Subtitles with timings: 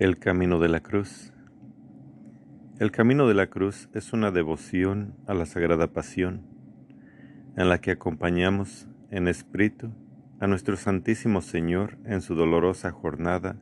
[0.00, 1.32] El Camino de la Cruz.
[2.80, 6.42] El Camino de la Cruz es una devoción a la Sagrada Pasión,
[7.56, 9.92] en la que acompañamos en espíritu
[10.40, 13.54] a nuestro Santísimo Señor en su dolorosa jornada,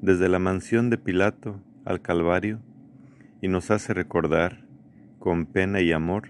[0.00, 2.60] desde la mansión de Pilato al Calvario,
[3.42, 4.68] y nos hace recordar,
[5.18, 6.28] con pena y amor,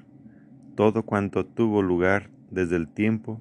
[0.77, 3.39] todo cuanto tuvo lugar desde el tiempo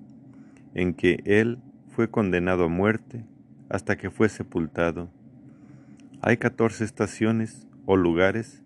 [0.74, 3.26] en que Él fue condenado a muerte
[3.70, 5.10] hasta que fue sepultado
[6.22, 8.64] hay 14 estaciones o lugares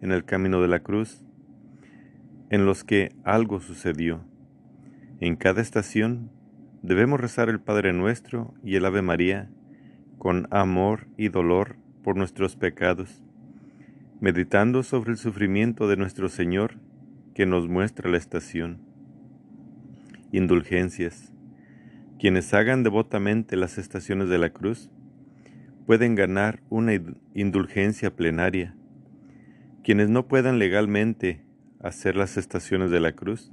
[0.00, 1.24] en el camino de la cruz
[2.50, 4.24] en los que algo sucedió.
[5.20, 6.30] En cada estación
[6.82, 9.50] debemos rezar el Padre Nuestro y el Ave María
[10.18, 13.22] con amor y dolor por nuestros pecados,
[14.20, 16.78] meditando sobre el sufrimiento de nuestro Señor
[17.34, 18.78] que nos muestra la estación.
[20.32, 21.32] Indulgencias.
[22.18, 24.90] Quienes hagan devotamente las estaciones de la cruz,
[25.86, 26.92] pueden ganar una
[27.34, 28.74] indulgencia plenaria.
[29.82, 31.42] Quienes no puedan legalmente
[31.80, 33.52] hacer las estaciones de la cruz,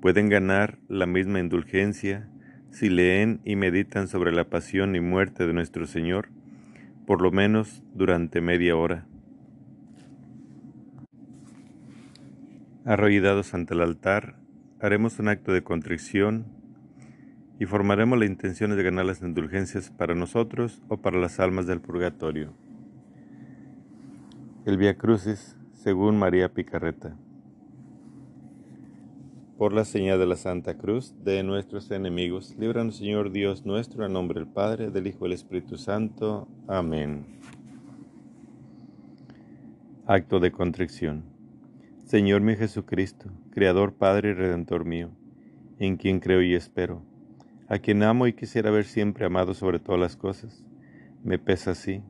[0.00, 2.28] pueden ganar la misma indulgencia
[2.70, 6.28] si leen y meditan sobre la pasión y muerte de nuestro Señor,
[7.06, 9.06] por lo menos durante media hora.
[12.84, 14.36] Arrollados ante el altar,
[14.80, 16.55] haremos un acto de contrición
[17.58, 21.80] y formaremos la intención de ganar las indulgencias para nosotros o para las almas del
[21.80, 22.52] purgatorio.
[24.66, 27.16] El Via Crucis, según María Picarreta.
[29.56, 34.12] Por la señal de la Santa Cruz de nuestros enemigos, líbranos Señor Dios nuestro, en
[34.12, 36.46] nombre del Padre, del Hijo y del Espíritu Santo.
[36.68, 37.24] Amén.
[40.04, 41.24] Acto de contrición.
[42.04, 45.10] Señor mi Jesucristo, Creador, Padre y Redentor mío,
[45.78, 47.02] en quien creo y espero
[47.68, 50.64] a quien amo y quisiera ver siempre amado sobre todas las cosas.
[51.24, 52.02] Me pesa así.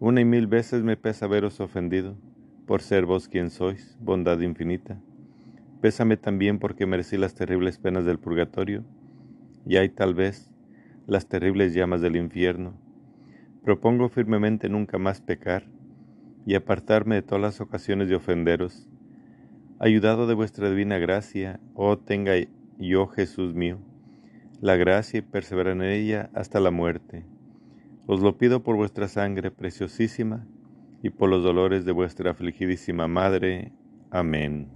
[0.00, 2.16] Una y mil veces me pesa veros ofendido,
[2.66, 5.00] por ser vos quien sois, bondad infinita.
[5.80, 8.84] Pésame también porque merecí las terribles penas del purgatorio,
[9.64, 10.50] y hay tal vez
[11.06, 12.74] las terribles llamas del infierno.
[13.64, 15.64] Propongo firmemente nunca más pecar
[16.44, 18.88] y apartarme de todas las ocasiones de ofenderos.
[19.78, 22.32] Ayudado de vuestra divina gracia, oh tenga
[22.78, 23.78] yo Jesús mío
[24.62, 27.26] la gracia y perseverar en ella hasta la muerte.
[28.06, 30.46] Os lo pido por vuestra sangre preciosísima
[31.02, 33.72] y por los dolores de vuestra afligidísima Madre.
[34.12, 34.68] Amén.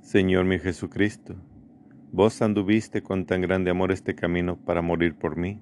[0.00, 1.34] Señor mi Jesucristo,
[2.12, 5.60] vos anduviste con tan grande amor este camino para morir por mí,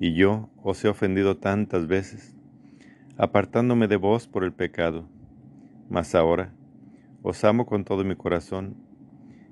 [0.00, 2.34] y yo os he ofendido tantas veces,
[3.16, 5.08] apartándome de vos por el pecado.
[5.88, 6.52] Mas ahora
[7.22, 8.74] os amo con todo mi corazón,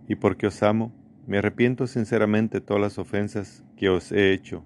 [0.08, 0.92] y porque os amo,
[1.26, 4.64] me arrepiento sinceramente de todas las ofensas que os he hecho.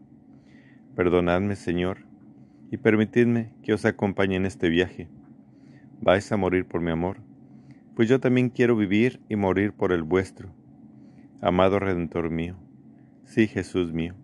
[0.95, 1.99] Perdonadme, Señor,
[2.71, 5.09] y permitidme que os acompañe en este viaje.
[6.01, 7.19] Vais a morir por mi amor,
[7.95, 10.51] pues yo también quiero vivir y morir por el vuestro.
[11.41, 12.57] Amado Redentor mío,
[13.25, 14.15] sí Jesús mío,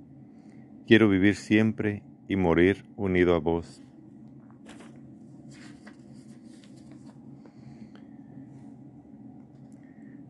[0.86, 3.82] quiero vivir siempre y morir unido a vos.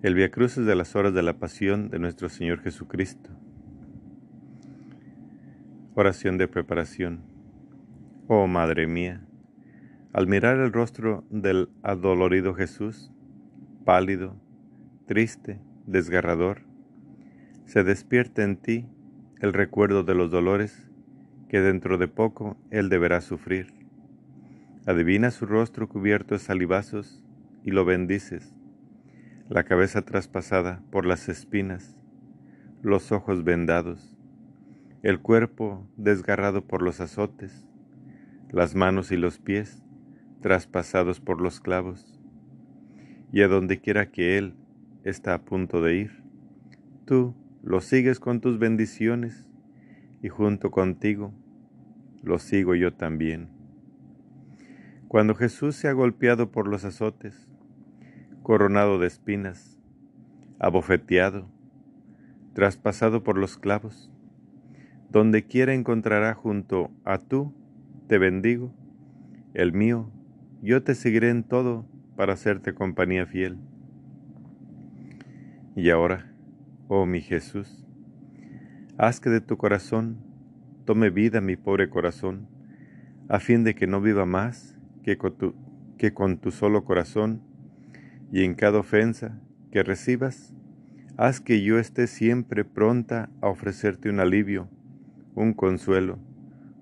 [0.02, 3.30] El Via Crucis de las horas de la pasión de nuestro Señor Jesucristo.
[5.94, 7.20] Oración de preparación.
[8.26, 9.24] Oh Madre mía,
[10.12, 13.12] al mirar el rostro del adolorido Jesús,
[13.84, 14.34] pálido,
[15.06, 16.62] triste, desgarrador,
[17.66, 18.88] se despierta en ti
[19.38, 20.90] el recuerdo de los dolores
[21.48, 23.72] que dentro de poco Él deberá sufrir.
[24.84, 27.24] Adivina su rostro cubierto de salivazos
[27.62, 28.52] y lo bendices
[29.52, 31.94] la cabeza traspasada por las espinas,
[32.80, 34.16] los ojos vendados,
[35.02, 37.66] el cuerpo desgarrado por los azotes,
[38.50, 39.82] las manos y los pies
[40.40, 42.18] traspasados por los clavos,
[43.30, 44.54] y a donde quiera que Él
[45.04, 46.22] está a punto de ir,
[47.04, 49.50] tú lo sigues con tus bendiciones
[50.22, 51.34] y junto contigo
[52.22, 53.50] lo sigo yo también.
[55.08, 57.51] Cuando Jesús se ha golpeado por los azotes,
[58.42, 59.78] coronado de espinas,
[60.58, 61.48] abofeteado,
[62.54, 64.10] traspasado por los clavos.
[65.10, 67.54] Donde quiera encontrará junto a tú,
[68.08, 68.74] te bendigo,
[69.54, 70.10] el mío,
[70.62, 71.86] yo te seguiré en todo
[72.16, 73.58] para hacerte compañía fiel.
[75.76, 76.32] Y ahora,
[76.88, 77.86] oh mi Jesús,
[78.98, 80.18] haz que de tu corazón
[80.84, 82.48] tome vida mi pobre corazón,
[83.28, 85.54] a fin de que no viva más que con tu,
[85.96, 87.42] que con tu solo corazón
[88.32, 89.38] y en cada ofensa
[89.70, 90.54] que recibas,
[91.18, 94.70] haz que yo esté siempre pronta a ofrecerte un alivio,
[95.34, 96.18] un consuelo,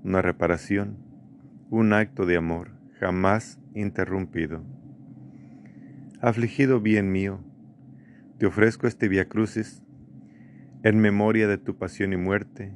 [0.05, 0.97] una reparación,
[1.69, 2.71] un acto de amor
[3.01, 4.63] jamás interrumpido.
[6.21, 7.41] Afligido bien mío,
[8.39, 9.83] te ofrezco este Via Crucis
[10.85, 12.73] en memoria de tu pasión y muerte,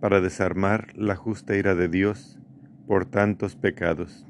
[0.00, 2.40] para desarmar la justa ira de Dios
[2.86, 4.26] por tantos pecados,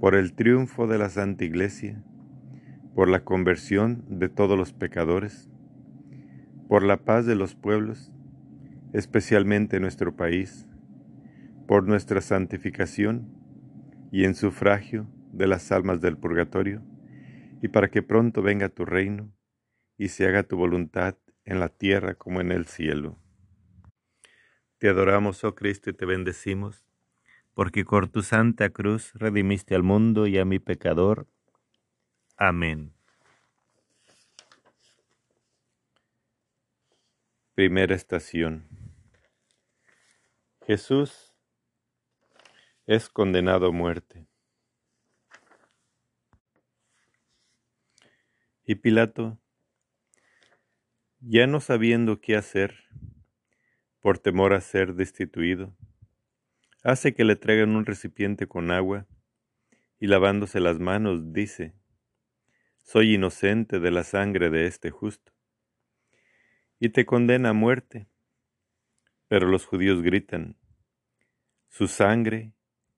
[0.00, 2.02] por el triunfo de la Santa Iglesia,
[2.98, 5.48] por la conversión de todos los pecadores,
[6.66, 8.10] por la paz de los pueblos,
[8.92, 10.66] especialmente nuestro país,
[11.68, 13.28] por nuestra santificación
[14.10, 16.82] y en sufragio de las almas del purgatorio,
[17.62, 19.32] y para que pronto venga tu reino
[19.96, 21.14] y se haga tu voluntad
[21.44, 23.16] en la tierra como en el cielo.
[24.78, 26.84] Te adoramos, oh Cristo, y te bendecimos,
[27.54, 31.28] porque por tu santa cruz redimiste al mundo y a mi pecador.
[32.40, 32.94] Amén.
[37.56, 38.68] Primera estación.
[40.64, 41.34] Jesús
[42.86, 44.28] es condenado a muerte.
[48.64, 49.36] Y Pilato,
[51.18, 52.84] ya no sabiendo qué hacer,
[53.98, 55.76] por temor a ser destituido,
[56.84, 59.08] hace que le traigan un recipiente con agua
[59.98, 61.74] y lavándose las manos dice,
[62.90, 65.34] Soy inocente de la sangre de este justo.
[66.80, 68.08] Y te condena a muerte.
[69.26, 70.56] Pero los judíos gritan,
[71.68, 72.54] Su sangre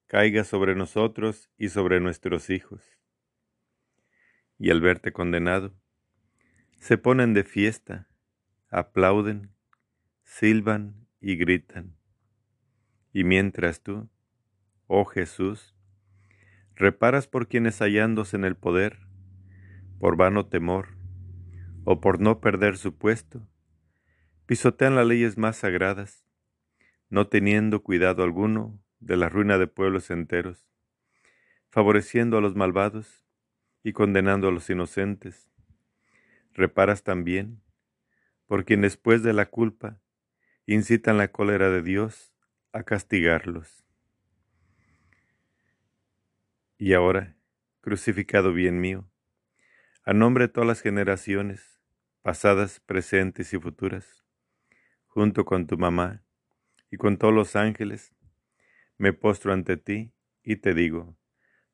[0.06, 3.00] caiga sobre nosotros y sobre nuestros hijos.
[4.58, 5.74] Y al verte condenado,
[6.78, 8.06] se ponen de fiesta,
[8.68, 9.50] aplauden,
[10.22, 11.96] silban y gritan.
[13.12, 14.08] Y mientras tú,
[14.86, 15.74] oh Jesús,
[16.76, 19.09] reparas por quienes hallándose en el poder,
[20.00, 20.96] por vano temor,
[21.84, 23.46] o por no perder su puesto,
[24.46, 26.24] pisotean las leyes más sagradas,
[27.10, 30.66] no teniendo cuidado alguno de la ruina de pueblos enteros,
[31.68, 33.26] favoreciendo a los malvados
[33.84, 35.50] y condenando a los inocentes.
[36.54, 37.60] Reparas también
[38.46, 40.00] por quien después de la culpa
[40.64, 42.32] incitan la cólera de Dios
[42.72, 43.84] a castigarlos.
[46.78, 47.36] Y ahora,
[47.82, 49.10] crucificado bien mío,
[50.04, 51.78] a nombre de todas las generaciones,
[52.22, 54.24] pasadas, presentes y futuras,
[55.06, 56.22] junto con tu mamá
[56.90, 58.14] y con todos los ángeles,
[58.96, 60.12] me postro ante ti
[60.42, 61.16] y te digo,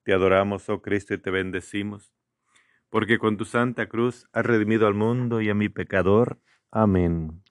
[0.02, 2.12] te adoramos, oh Cristo, y te bendecimos,
[2.90, 6.40] porque con tu santa cruz has redimido al mundo y a mi pecador.
[6.70, 7.42] Amén.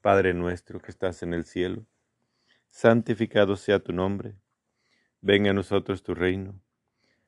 [0.00, 1.86] Padre nuestro que estás en el cielo,
[2.70, 4.36] santificado sea tu nombre,
[5.20, 6.60] venga a nosotros tu reino,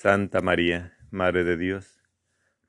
[0.00, 2.00] Santa María, Madre de Dios,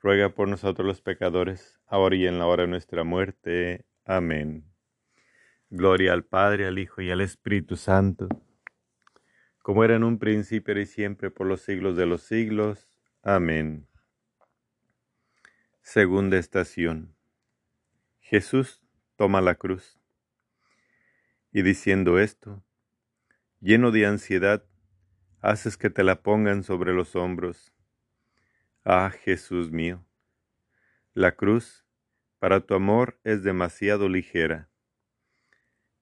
[0.02, 3.86] ruega por nosotros los pecadores, ahora y en la hora de nuestra muerte.
[4.04, 4.66] Amén.
[5.70, 8.30] Gloria al Padre, al Hijo y al Espíritu Santo,
[9.62, 12.90] como era en un principio y siempre por los siglos de los siglos.
[13.22, 13.88] Amén.
[15.84, 17.16] Segunda estación.
[18.22, 18.82] Jesús
[19.18, 20.00] toma la cruz.
[21.52, 22.64] Y diciendo esto,
[23.62, 24.66] lleno de ansiedad,
[25.42, 27.74] haces que te la pongan sobre los hombros.
[28.84, 30.06] Ah, Jesús mío,
[31.14, 31.86] la cruz
[32.40, 34.70] para tu amor es demasiado ligera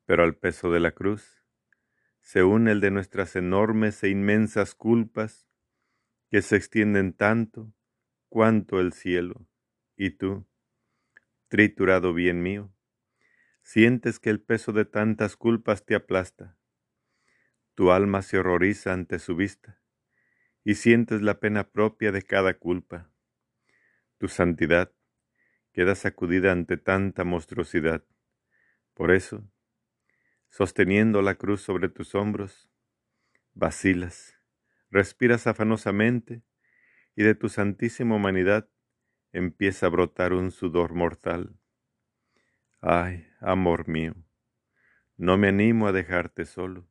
[0.08, 1.44] pero al peso de la cruz
[2.22, 5.48] se une el de nuestras enormes e inmensas culpas
[6.32, 7.74] que se extienden tanto
[8.30, 9.48] cuanto el cielo.
[9.98, 10.48] Y tú,
[11.50, 12.74] triturado bien mío,
[13.64, 16.57] sientes que el peso de tantas culpas te aplasta.
[17.78, 19.80] Tu alma se horroriza ante su vista
[20.64, 23.12] y sientes la pena propia de cada culpa.
[24.18, 24.92] Tu santidad
[25.74, 28.04] queda sacudida ante tanta monstruosidad.
[28.96, 29.48] Por eso,
[30.50, 32.68] sosteniendo la cruz sobre tus hombros,
[33.54, 34.42] vacilas,
[34.90, 36.42] respiras afanosamente
[37.16, 38.68] y de tu santísima humanidad
[39.34, 41.56] empieza a brotar un sudor mortal.
[42.82, 44.16] Ay, amor mío,
[45.16, 46.88] no me animo a dejarte solo.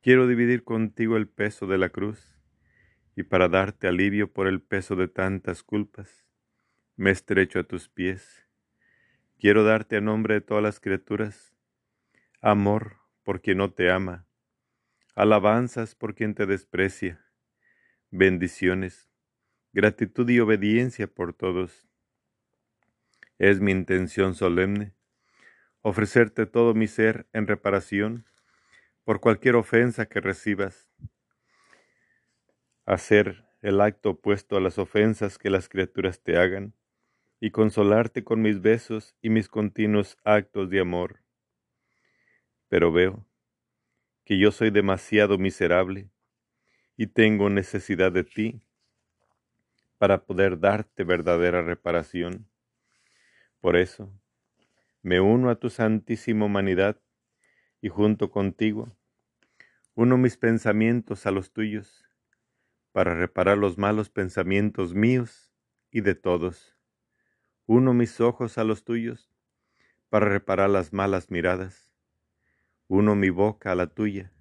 [0.00, 2.38] Quiero dividir contigo el peso de la cruz
[3.16, 6.24] y para darte alivio por el peso de tantas culpas,
[6.96, 8.46] me estrecho a tus pies.
[9.40, 11.56] Quiero darte a nombre de todas las criaturas
[12.40, 14.28] amor por quien no te ama,
[15.16, 17.20] alabanzas por quien te desprecia,
[18.12, 19.10] bendiciones,
[19.72, 21.88] gratitud y obediencia por todos.
[23.38, 24.94] Es mi intención solemne
[25.82, 28.26] ofrecerte todo mi ser en reparación
[29.08, 30.86] por cualquier ofensa que recibas,
[32.84, 36.74] hacer el acto opuesto a las ofensas que las criaturas te hagan,
[37.40, 41.22] y consolarte con mis besos y mis continuos actos de amor.
[42.68, 43.24] Pero veo
[44.26, 46.10] que yo soy demasiado miserable
[46.98, 48.60] y tengo necesidad de ti
[49.96, 52.46] para poder darte verdadera reparación.
[53.60, 54.12] Por eso,
[55.00, 57.00] me uno a tu santísima humanidad
[57.80, 58.92] y junto contigo
[60.00, 62.08] uno mis pensamientos a los tuyos
[62.92, 65.52] para reparar los malos pensamientos míos
[65.90, 66.78] y de todos.
[67.66, 69.34] Uno mis ojos a los tuyos
[70.08, 71.92] para reparar las malas miradas.
[72.86, 74.32] Uno mi boca a la tuya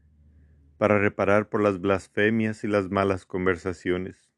[0.77, 4.31] para reparar por las blasfemias y las malas conversaciones.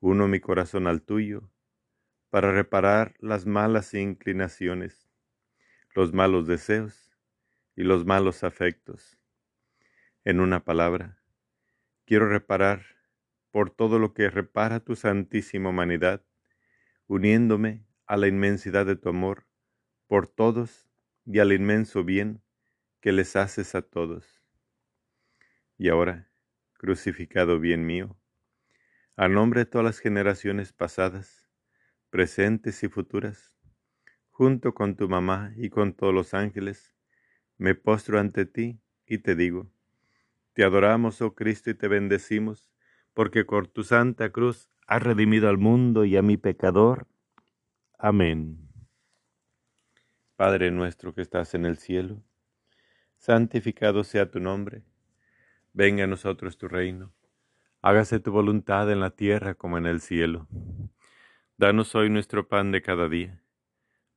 [0.00, 1.48] Uno mi corazón al tuyo
[2.28, 5.08] para reparar las malas inclinaciones,
[5.94, 7.11] los malos deseos
[7.76, 9.18] y los malos afectos.
[10.24, 11.22] En una palabra,
[12.04, 12.84] quiero reparar
[13.50, 16.24] por todo lo que repara tu santísima humanidad,
[17.06, 19.46] uniéndome a la inmensidad de tu amor
[20.06, 20.88] por todos
[21.24, 22.42] y al inmenso bien
[23.00, 24.42] que les haces a todos.
[25.78, 26.30] Y ahora,
[26.74, 28.16] crucificado bien mío,
[29.16, 31.50] a nombre de todas las generaciones pasadas,
[32.10, 33.56] presentes y futuras,
[34.30, 36.91] junto con tu mamá y con todos los ángeles,
[37.58, 39.70] me postro ante ti y te digo,
[40.52, 42.70] te adoramos, oh Cristo, y te bendecimos,
[43.14, 47.06] porque con tu santa cruz has redimido al mundo y a mi pecador.
[47.98, 48.68] Amén.
[50.36, 52.22] Padre nuestro que estás en el cielo,
[53.16, 54.82] santificado sea tu nombre,
[55.72, 57.12] venga a nosotros tu reino,
[57.80, 60.48] hágase tu voluntad en la tierra como en el cielo.
[61.56, 63.41] Danos hoy nuestro pan de cada día.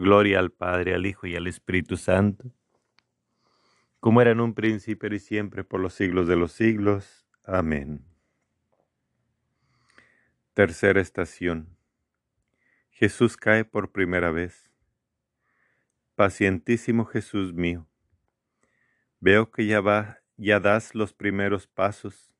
[0.00, 2.52] Gloria al Padre, al Hijo y al Espíritu Santo,
[3.98, 7.26] como era en un principio y siempre por los siglos de los siglos.
[7.42, 8.06] Amén.
[10.54, 11.76] Tercera estación.
[12.90, 14.70] Jesús cae por primera vez.
[16.14, 17.88] Pacientísimo Jesús mío,
[19.18, 22.32] veo que ya va, ya das los primeros pasos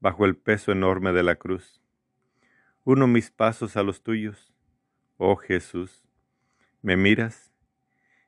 [0.00, 1.80] bajo el peso enorme de la cruz.
[2.82, 4.52] Uno mis pasos a los tuyos,
[5.16, 6.07] oh Jesús.
[6.88, 7.52] Me miras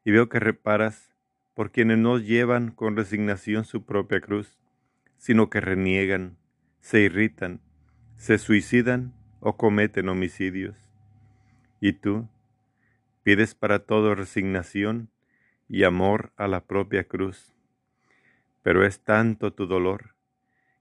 [0.05, 1.15] y veo que reparas
[1.55, 4.59] por quienes no llevan con resignación su propia cruz,
[5.17, 6.37] sino que reniegan,
[6.79, 7.63] se irritan,
[8.19, 10.77] se suicidan o cometen homicidios.
[11.81, 12.29] Y tú
[13.23, 15.09] pides para todo resignación
[15.67, 17.55] y amor a la propia cruz.
[18.63, 20.17] Pero es tanto tu dolor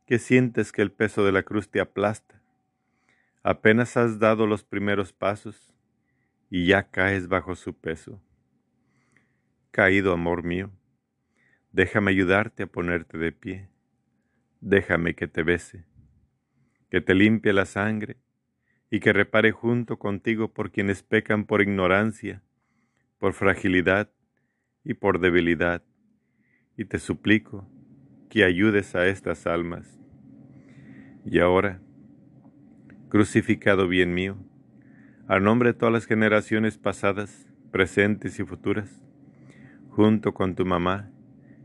[0.05, 2.41] que sientes que el peso de la cruz te aplasta.
[3.41, 5.73] Apenas has dado los primeros pasos
[6.49, 8.21] y ya caes bajo su peso.
[9.71, 10.71] Caído, amor mío,
[11.71, 13.69] déjame ayudarte a ponerte de pie.
[14.61, 15.85] Déjame que te bese,
[16.89, 18.17] que te limpie la sangre
[18.89, 22.43] y que repare junto contigo por quienes pecan por ignorancia,
[23.19, 24.11] por fragilidad
[24.83, 25.83] y por debilidad.
[26.75, 27.69] Y te suplico
[28.29, 29.99] que ayudes a estas almas
[31.25, 31.81] y ahora,
[33.09, 34.37] crucificado bien mío,
[35.29, 38.89] a nombre de todas las generaciones pasadas, presentes y futuras,
[39.89, 41.11] junto con tu mamá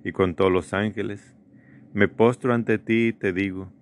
[0.04, 1.34] y con todos los ángeles,
[1.94, 3.72] me postro ante ti y te digo,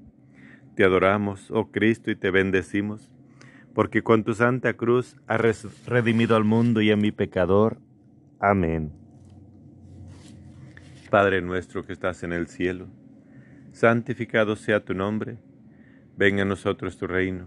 [0.77, 3.11] te adoramos, oh Cristo, y te bendecimos,
[3.75, 7.79] porque con tu santa cruz has redimido al mundo y a mi pecador.
[8.39, 8.93] Amén.
[11.11, 12.87] Padre nuestro que estás en el cielo,
[13.73, 15.39] santificado sea tu nombre
[16.17, 17.47] Venga a nosotros tu reino,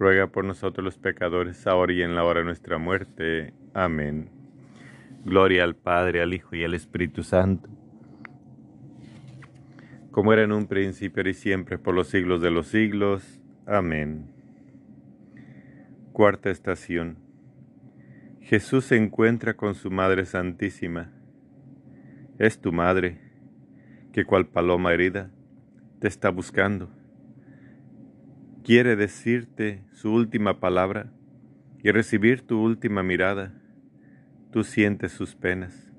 [0.00, 3.54] ruega por nosotros los pecadores, ahora y en la hora de nuestra muerte.
[3.72, 4.30] Amén.
[5.24, 7.70] Gloria al Padre, al Hijo y al Espíritu Santo,
[10.10, 13.40] como era en un principio y siempre, por los siglos de los siglos.
[13.66, 14.32] Amén.
[16.12, 17.18] Cuarta estación.
[18.40, 21.12] Jesús se encuentra con su Madre Santísima
[22.40, 23.18] es tu madre,
[24.14, 25.30] que cual paloma herida
[25.98, 26.88] te está buscando.
[28.62, 31.10] Quiere decirte su última palabra
[31.82, 33.54] y recibir tu última mirada.
[34.52, 35.90] Tú sientes sus penas,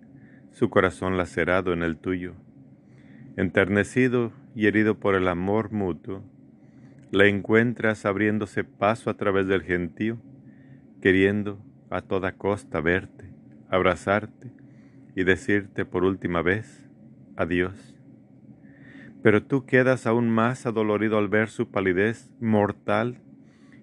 [0.51, 2.35] su corazón lacerado en el tuyo.
[3.35, 6.23] Enternecido y herido por el amor mutuo,
[7.09, 10.21] la encuentras abriéndose paso a través del gentío,
[11.01, 13.33] queriendo a toda costa verte,
[13.69, 14.51] abrazarte
[15.15, 16.87] y decirte por última vez
[17.35, 18.00] adiós.
[19.21, 23.21] Pero tú quedas aún más adolorido al ver su palidez mortal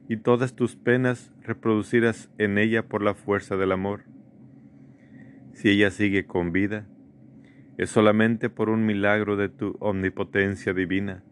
[0.08, 4.04] y todas tus penas reproducidas en ella por la fuerza del amor.
[5.52, 6.86] Si ella sigue con vida,
[7.76, 11.22] es solamente por un milagro de tu omnipotencia divina.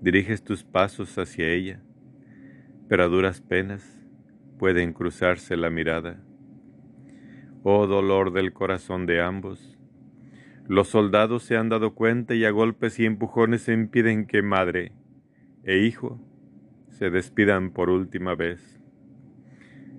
[0.00, 1.80] Diriges tus pasos hacia ella,
[2.88, 4.00] pero a duras penas
[4.58, 6.20] pueden cruzarse la mirada
[7.66, 9.73] oh dolor del corazón de ambos.
[10.66, 14.92] Los soldados se han dado cuenta y a golpes y empujones impiden que madre
[15.62, 16.20] e hijo
[16.88, 18.80] se despidan por última vez.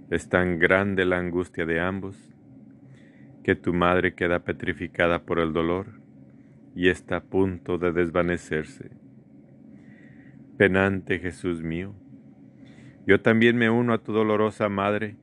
[0.09, 2.17] Es tan grande la angustia de ambos
[3.43, 6.01] que tu madre queda petrificada por el dolor
[6.75, 8.91] y está a punto de desvanecerse.
[10.57, 11.93] Penante Jesús mío,
[13.05, 15.17] yo también me uno a tu dolorosa madre,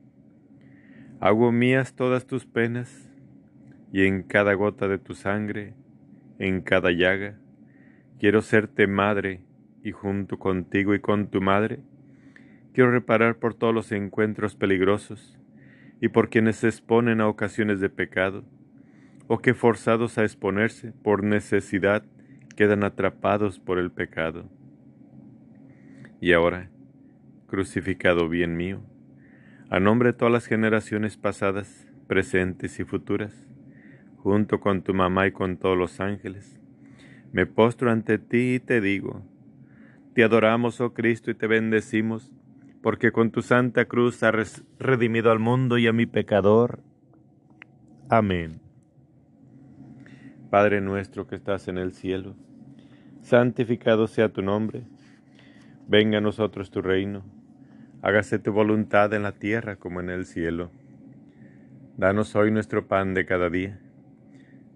[1.19, 3.09] Hago mías todas tus penas,
[3.93, 5.75] y en cada gota de tu sangre,
[6.39, 7.37] en cada llaga,
[8.19, 9.45] quiero serte madre,
[9.83, 11.79] y junto contigo y con tu madre,
[12.73, 15.37] quiero reparar por todos los encuentros peligrosos,
[16.01, 18.43] y por quienes se exponen a ocasiones de pecado,
[19.27, 22.03] o que forzados a exponerse por necesidad
[22.55, 24.49] quedan atrapados por el pecado.
[26.19, 26.71] Y ahora,
[27.45, 28.81] crucificado bien mío,
[29.69, 33.52] a nombre de todas las generaciones pasadas, presentes y futuras,
[34.23, 36.59] junto con tu mamá y con todos los ángeles,
[37.31, 39.21] me postro ante ti y te digo,
[40.13, 42.31] te adoramos, oh Cristo, y te bendecimos,
[42.81, 46.79] porque con tu santa cruz has redimido al mundo y a mi pecador.
[48.09, 48.59] Amén.
[50.49, 52.35] Padre nuestro que estás en el cielo,
[53.21, 54.83] santificado sea tu nombre,
[55.87, 57.23] venga a nosotros tu reino
[58.03, 60.69] hágase tu voluntad en la tierra como en el cielo.
[61.97, 63.79] Danos hoy nuestro pan de cada día.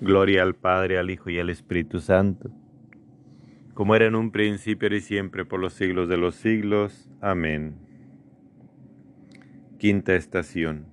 [0.00, 2.50] Gloria al Padre, al Hijo y al Espíritu Santo,
[3.74, 7.10] como era en un principio y siempre, por los siglos de los siglos.
[7.20, 7.76] Amén.
[9.78, 10.86] Quinta estación.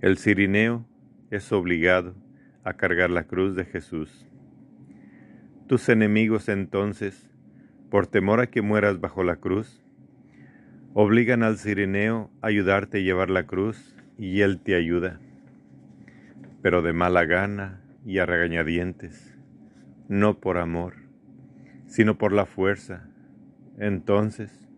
[0.00, 0.86] El cirineo
[1.30, 2.14] es obligado
[2.62, 4.26] a cargar la cruz de Jesús.
[5.66, 7.30] Tus enemigos entonces,
[7.90, 9.84] por temor a que mueras bajo la cruz,
[10.96, 15.18] Obligan al sirineo a ayudarte a llevar la cruz y él te ayuda,
[16.62, 19.38] pero de mala gana y a regañadientes,
[20.08, 20.94] no por amor,
[21.86, 23.08] sino por la fuerza.
[23.78, 24.68] Entonces,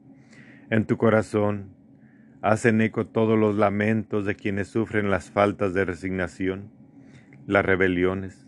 [0.70, 1.74] en tu corazón
[2.42, 6.70] hacen eco todos los lamentos de quienes sufren las faltas de resignación,
[7.46, 8.46] las rebeliones,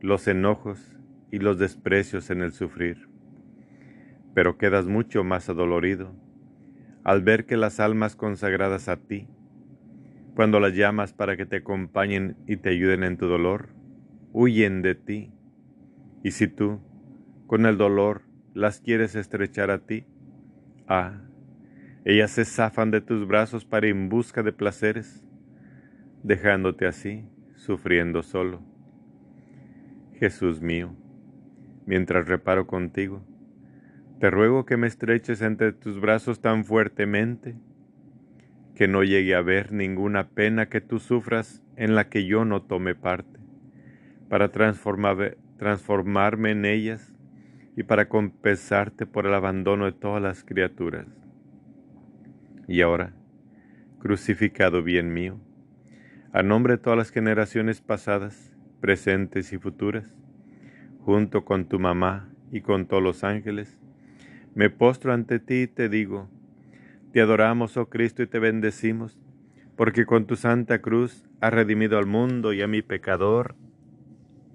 [0.00, 0.96] los enojos
[1.30, 3.08] y los desprecios en el sufrir.
[4.34, 6.14] Pero quedas mucho más adolorido
[7.04, 9.28] al ver que las almas consagradas a ti,
[10.34, 13.70] cuando las llamas para que te acompañen y te ayuden en tu dolor,
[14.32, 15.32] huyen de ti.
[16.22, 16.80] Y si tú,
[17.46, 18.22] con el dolor,
[18.54, 20.04] las quieres estrechar a ti,
[20.86, 21.22] ah,
[22.04, 25.24] ellas se zafan de tus brazos para ir en busca de placeres,
[26.22, 28.62] dejándote así, sufriendo solo.
[30.14, 30.96] Jesús mío,
[31.86, 33.22] mientras reparo contigo,
[34.20, 37.56] te ruego que me estreches entre tus brazos tan fuertemente
[38.74, 42.62] que no llegue a ver ninguna pena que tú sufras en la que yo no
[42.62, 43.37] tome parte,
[44.28, 47.14] para transformarme en ellas
[47.76, 51.06] y para compensarte por el abandono de todas las criaturas.
[52.66, 53.14] Y ahora,
[54.00, 55.40] crucificado bien mío,
[56.32, 60.14] a nombre de todas las generaciones pasadas, presentes y futuras,
[61.00, 63.78] junto con tu mamá y con todos los ángeles,
[64.54, 66.28] me postro ante ti y te digo,
[67.12, 69.18] te adoramos, oh Cristo, y te bendecimos,
[69.76, 73.54] porque con tu santa cruz has redimido al mundo y a mi pecador.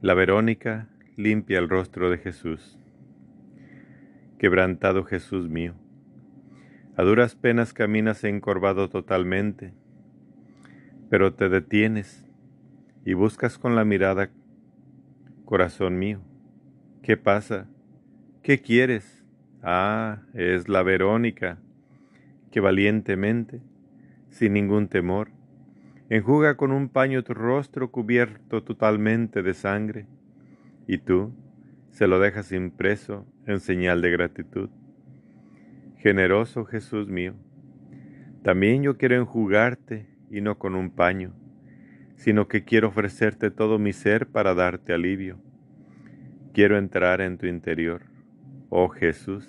[0.00, 2.78] La Verónica limpia el rostro de Jesús
[4.38, 5.74] quebrantado Jesús mío.
[6.96, 9.74] A duras penas caminas encorvado totalmente,
[11.10, 12.24] pero te detienes
[13.04, 14.30] y buscas con la mirada,
[15.44, 16.20] corazón mío,
[17.02, 17.66] ¿qué pasa?
[18.42, 19.24] ¿Qué quieres?
[19.62, 21.58] Ah, es la Verónica,
[22.50, 23.60] que valientemente,
[24.30, 25.30] sin ningún temor,
[26.10, 30.06] enjuga con un paño tu rostro cubierto totalmente de sangre,
[30.86, 31.32] y tú,
[31.90, 34.70] se lo dejas impreso en señal de gratitud.
[35.98, 37.34] Generoso Jesús mío,
[38.42, 41.34] también yo quiero enjugarte y no con un paño,
[42.16, 45.38] sino que quiero ofrecerte todo mi ser para darte alivio.
[46.52, 48.02] Quiero entrar en tu interior,
[48.70, 49.46] oh Jesús,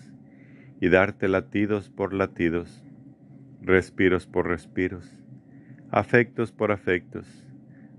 [0.82, 2.84] y darte latidos por latidos,
[3.62, 5.18] respiros por respiros,
[5.92, 7.46] afectos por afectos,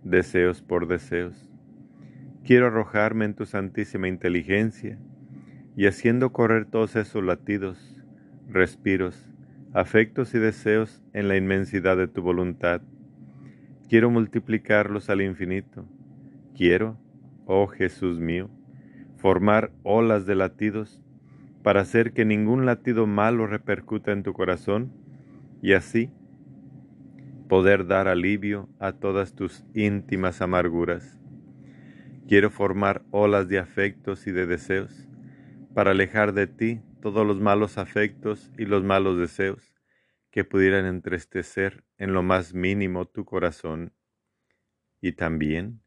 [0.04, 1.50] deseos por deseos
[2.44, 4.98] Quiero arrojarme en tu santísima inteligencia
[5.76, 8.02] y haciendo correr todos esos latidos,
[8.48, 9.30] respiros,
[9.72, 12.80] afectos y deseos en la inmensidad de tu voluntad.
[13.88, 15.84] Quiero multiplicarlos al infinito.
[16.56, 16.98] Quiero,
[17.44, 18.50] oh Jesús mío,
[19.16, 21.04] formar olas de latidos
[21.62, 24.90] para hacer que ningún latido malo repercuta en tu corazón
[25.60, 26.10] y así
[27.50, 31.18] poder dar alivio a todas tus íntimas amarguras.
[32.28, 35.08] Quiero formar olas de afectos y de deseos
[35.74, 39.74] para alejar de ti todos los malos afectos y los malos deseos
[40.30, 43.94] que pudieran entristecer en lo más mínimo tu corazón.
[45.00, 45.80] Y también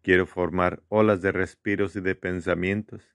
[0.00, 3.14] quiero formar olas de respiros y de pensamientos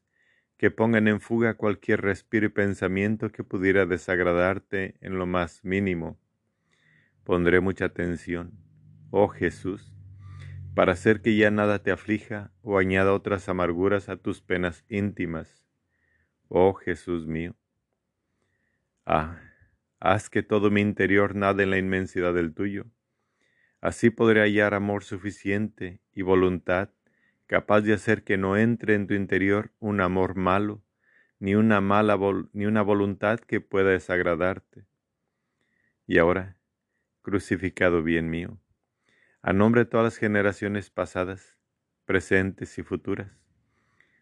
[0.58, 6.20] que pongan en fuga cualquier respiro y pensamiento que pudiera desagradarte en lo más mínimo.
[7.24, 8.52] Pondré mucha atención,
[9.12, 9.94] oh Jesús,
[10.76, 15.64] para hacer que ya nada te aflija o añada otras amarguras a tus penas íntimas.
[16.48, 17.56] Oh Jesús mío.
[19.06, 19.40] Ah,
[20.00, 22.86] haz que todo mi interior nade en la inmensidad del tuyo.
[23.82, 26.90] Así podré hallar amor suficiente y voluntad
[27.50, 30.84] capaz de hacer que no entre en tu interior un amor malo,
[31.40, 32.16] ni una mala
[32.54, 34.86] ni una voluntad que pueda desagradarte.
[36.06, 36.59] Y ahora,
[37.30, 38.58] crucificado bien mío,
[39.44, 41.60] a nombre de todas las generaciones pasadas,
[42.06, 43.30] presentes y futuras,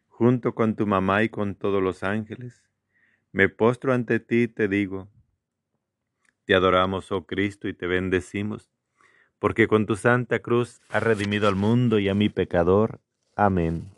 [0.09, 2.61] junto con tu mamá y con todos los ángeles,
[3.31, 5.07] me postro ante ti y te digo,
[6.43, 8.69] te adoramos, oh Cristo, y te bendecimos,
[9.39, 12.99] porque con tu santa cruz has redimido al mundo y a mi pecador.
[13.37, 13.89] Amén.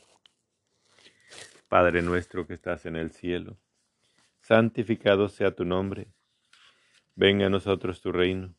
[1.67, 3.58] Padre nuestro que estás en el cielo,
[4.41, 6.10] santificado sea tu nombre,
[7.15, 8.59] venga a nosotros tu reino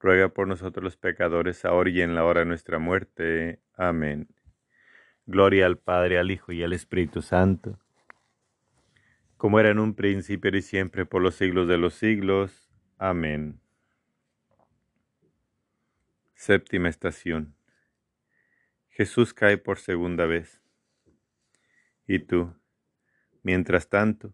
[0.00, 3.60] ruega por nosotros los pecadores, ahora y en la hora de nuestra muerte.
[3.74, 4.28] Amén.
[5.26, 7.78] Gloria al Padre, al Hijo y al Espíritu Santo,
[9.36, 12.68] como era en un principio y siempre por los siglos de los siglos.
[12.98, 13.60] Amén.
[16.34, 17.54] Séptima estación.
[18.88, 20.62] Jesús cae por segunda vez.
[22.06, 22.54] Y tú,
[23.42, 24.32] mientras tanto,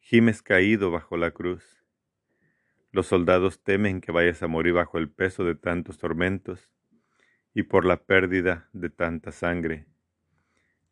[0.00, 1.85] gimes caído bajo la cruz
[2.96, 6.70] los soldados temen que vayas a morir bajo el peso de tantos tormentos
[7.52, 9.84] y por la pérdida de tanta sangre.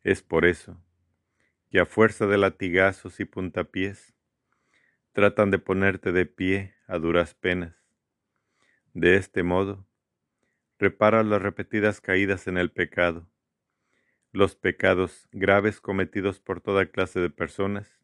[0.03, 0.79] Es por eso
[1.71, 4.13] que a fuerza de latigazos y puntapiés
[5.13, 7.75] tratan de ponerte de pie a duras penas.
[8.93, 9.87] De este modo,
[10.77, 13.27] repara las repetidas caídas en el pecado,
[14.31, 17.99] los pecados graves cometidos por toda clase de personas,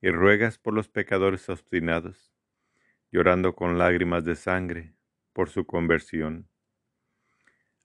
[0.00, 2.32] y ruegas por los pecadores obstinados
[3.10, 4.94] llorando con lágrimas de sangre
[5.32, 6.48] por su conversión.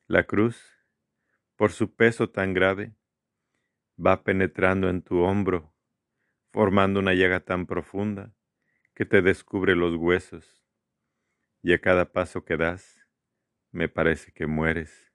[0.07, 0.61] La cruz,
[1.55, 2.95] por su peso tan grave,
[4.03, 5.73] va penetrando en tu hombro,
[6.51, 8.35] formando una llaga tan profunda
[8.93, 10.63] que te descubre los huesos,
[11.63, 13.07] y a cada paso que das,
[13.71, 15.11] me parece que mueres,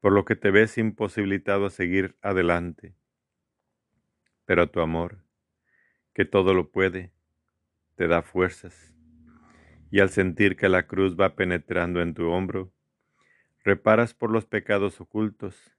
[0.00, 2.94] por lo que te ves imposibilitado a seguir adelante.
[4.44, 5.24] Pero tu amor,
[6.12, 7.14] que todo lo puede,
[7.96, 8.93] te da fuerzas
[9.94, 12.72] y al sentir que la cruz va penetrando en tu hombro,
[13.62, 15.78] reparas por los pecados ocultos,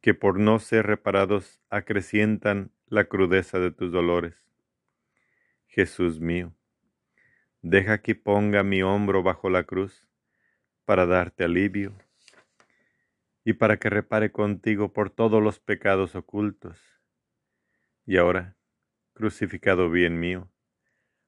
[0.00, 4.36] que por no ser reparados acrecientan la crudeza de tus dolores.
[5.66, 6.54] Jesús mío,
[7.60, 10.08] deja que ponga mi hombro bajo la cruz
[10.84, 11.92] para darte alivio
[13.44, 16.78] y para que repare contigo por todos los pecados ocultos.
[18.06, 18.56] Y ahora,
[19.12, 20.51] crucificado bien mío,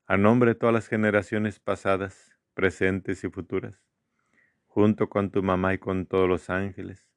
[0.06, 3.74] a nombre de todas las generaciones pasadas, presentes y futuras,
[4.66, 7.08] junto con tu mamá y con todos los ángeles,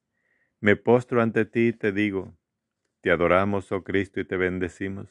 [0.60, 2.34] me postro ante ti y te digo,
[3.02, 5.08] te adoramos, oh Cristo, y te bendecimos,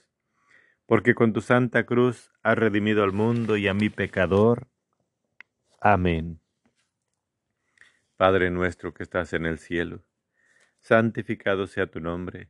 [0.88, 4.68] porque con tu santa cruz has redimido al mundo y a mi pecador.
[5.80, 6.42] Amén.
[8.16, 10.04] Padre nuestro que estás en el cielo,
[10.80, 12.50] santificado sea tu nombre,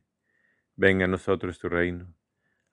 [0.74, 2.14] venga a nosotros tu reino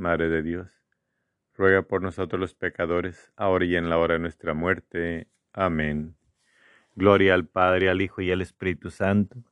[0.00, 0.82] Madre de Dios,
[1.54, 5.28] ruega por nosotros los pecadores, ahora y en la hora de nuestra muerte.
[5.52, 6.16] Amén.
[6.94, 9.44] Gloria al Padre, al Hijo y al Espíritu Santo,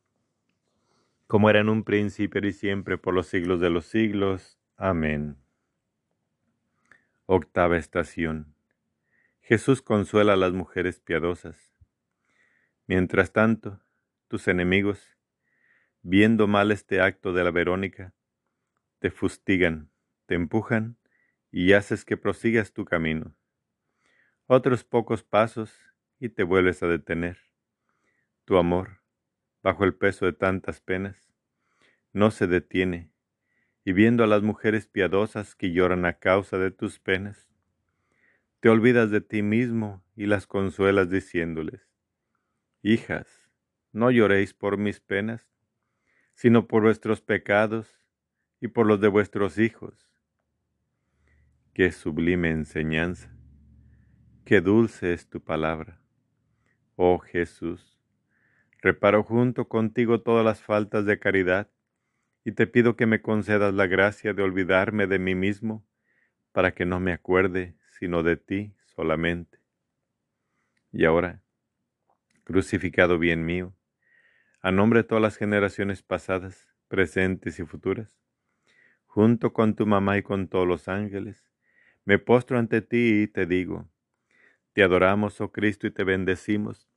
[1.27, 4.59] como era en un principio y siempre por los siglos de los siglos.
[4.79, 5.37] Amén.
[7.27, 8.55] Octava estación.
[9.43, 11.75] Jesús consuela a las mujeres piadosas.
[12.87, 13.83] Mientras tanto,
[14.29, 15.19] tus enemigos,
[16.01, 18.15] viendo mal este acto de la Verónica,
[18.99, 19.91] te fustigan
[20.29, 20.99] te empujan
[21.51, 23.35] y haces que prosigas tu camino.
[24.47, 25.75] Otros pocos pasos
[26.21, 27.39] y te vuelves a detener.
[28.45, 29.01] Tu amor,
[29.63, 31.33] bajo el peso de tantas penas,
[32.13, 33.11] no se detiene,
[33.85, 37.49] y viendo a las mujeres piadosas que lloran a causa de tus penas,
[38.61, 41.89] te olvidas de ti mismo y las consuelas diciéndoles,
[42.83, 43.49] Hijas,
[43.93, 45.49] no lloréis por mis penas,
[46.35, 47.99] sino por vuestros pecados
[48.61, 50.08] y por los de vuestros hijos
[51.79, 53.31] Qué sublime enseñanza,
[54.45, 56.01] qué dulce es tu palabra.
[56.97, 58.01] Oh Jesús,
[58.83, 61.71] reparo junto contigo todas las faltas de caridad
[62.45, 65.87] y te pido que me concedas la gracia de olvidarme de mí mismo
[66.51, 69.61] para que no me acuerde sino de ti solamente.
[70.91, 71.45] Y ahora,
[72.43, 73.73] crucificado bien mío,
[74.63, 78.19] a nombre de todas las generaciones pasadas, presentes y futuras,
[79.07, 81.48] junto con tu mamá y con todos los ángeles,
[82.09, 83.87] me postro ante ti y te digo,
[84.73, 86.89] te adoramos, oh Cristo, y te bendecimos,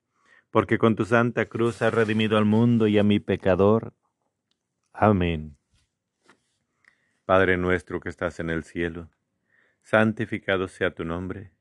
[0.51, 3.93] porque con tu santa cruz has redimido al mundo y a mi pecador.
[4.93, 5.57] Amén.
[7.25, 9.09] Padre nuestro que estás en el cielo,
[9.81, 11.51] santificado sea tu nombre,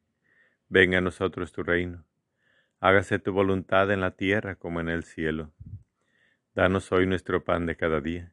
[0.69, 2.05] venga a nosotros tu reino,
[2.79, 5.51] hágase tu voluntad en la tierra como en el cielo.
[6.55, 8.33] Danos hoy nuestro pan de cada día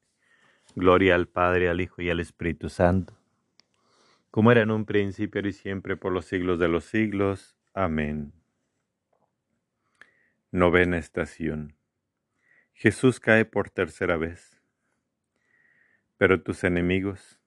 [0.75, 3.19] Gloria al Padre, al Hijo y al Espíritu Santo,
[4.29, 7.57] como era en un principio y siempre por los siglos de los siglos.
[7.73, 8.31] Amén.
[10.49, 11.75] Novena estación.
[12.71, 14.61] Jesús cae por tercera vez.
[16.15, 17.41] Pero tus enemigos,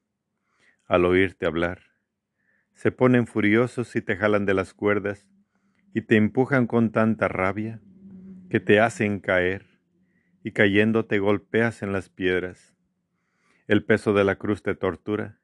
[0.84, 1.80] al oírte hablar,
[2.74, 5.26] se ponen furiosos y te jalan de las cuerdas
[5.94, 7.80] y te empujan con tanta rabia
[8.50, 9.64] que te hacen caer
[10.42, 12.73] y cayendo te golpeas en las piedras
[13.66, 15.40] el peso de la cruz te tortura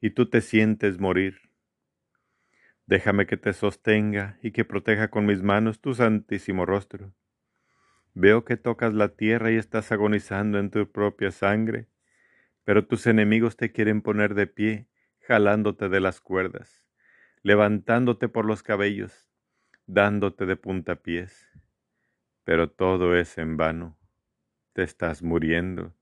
[0.00, 1.40] y tú te sientes morir.
[2.86, 7.14] Déjame que te sostenga y que proteja con mis manos tu santísimo rostro.
[8.14, 11.88] Veo que tocas la tierra y estás agonizando en tu propia sangre,
[12.64, 14.88] pero tus enemigos te quieren poner de pie,
[15.20, 16.84] jalándote de las cuerdas,
[17.42, 19.30] levantándote por los cabellos,
[19.86, 21.48] dándote de puntapiés.
[22.44, 23.98] Pero todo es en vano.
[24.72, 25.94] Te estás muriendo.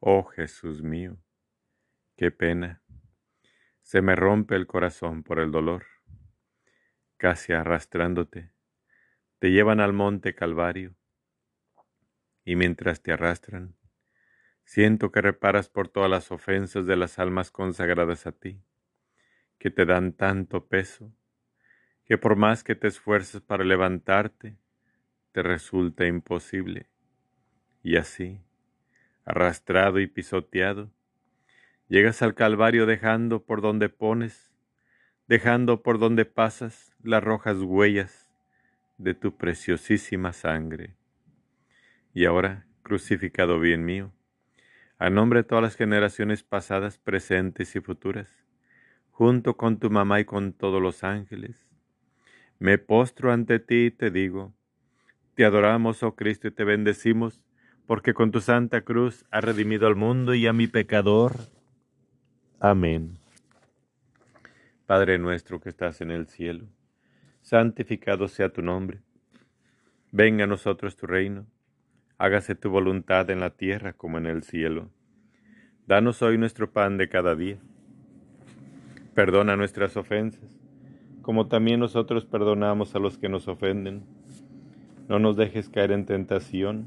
[0.00, 1.18] Oh Jesús mío,
[2.16, 2.80] qué pena.
[3.82, 5.86] Se me rompe el corazón por el dolor.
[7.16, 8.52] Casi arrastrándote,
[9.40, 10.94] te llevan al monte Calvario.
[12.44, 13.74] Y mientras te arrastran,
[14.64, 18.62] siento que reparas por todas las ofensas de las almas consagradas a ti,
[19.58, 21.12] que te dan tanto peso,
[22.04, 24.60] que por más que te esfuerces para levantarte,
[25.32, 26.88] te resulta imposible.
[27.82, 28.44] Y así,
[29.28, 30.90] arrastrado y pisoteado.
[31.88, 34.54] Llegas al Calvario dejando por donde pones,
[35.26, 38.32] dejando por donde pasas las rojas huellas
[38.96, 40.96] de tu preciosísima sangre.
[42.14, 44.12] Y ahora, crucificado bien mío,
[44.98, 48.46] a nombre de todas las generaciones pasadas, presentes y futuras,
[49.10, 51.68] junto con tu mamá y con todos los ángeles,
[52.58, 54.54] me postro ante ti y te digo,
[55.34, 57.42] te adoramos, oh Cristo, y te bendecimos,
[57.88, 61.36] porque con tu santa cruz has redimido al mundo y a mi pecador.
[62.60, 63.16] Amén.
[64.84, 66.66] Padre nuestro que estás en el cielo,
[67.40, 69.00] santificado sea tu nombre.
[70.12, 71.46] Venga a nosotros tu reino,
[72.18, 74.90] hágase tu voluntad en la tierra como en el cielo.
[75.86, 77.56] Danos hoy nuestro pan de cada día.
[79.14, 80.60] Perdona nuestras ofensas,
[81.22, 84.04] como también nosotros perdonamos a los que nos ofenden.
[85.08, 86.86] No nos dejes caer en tentación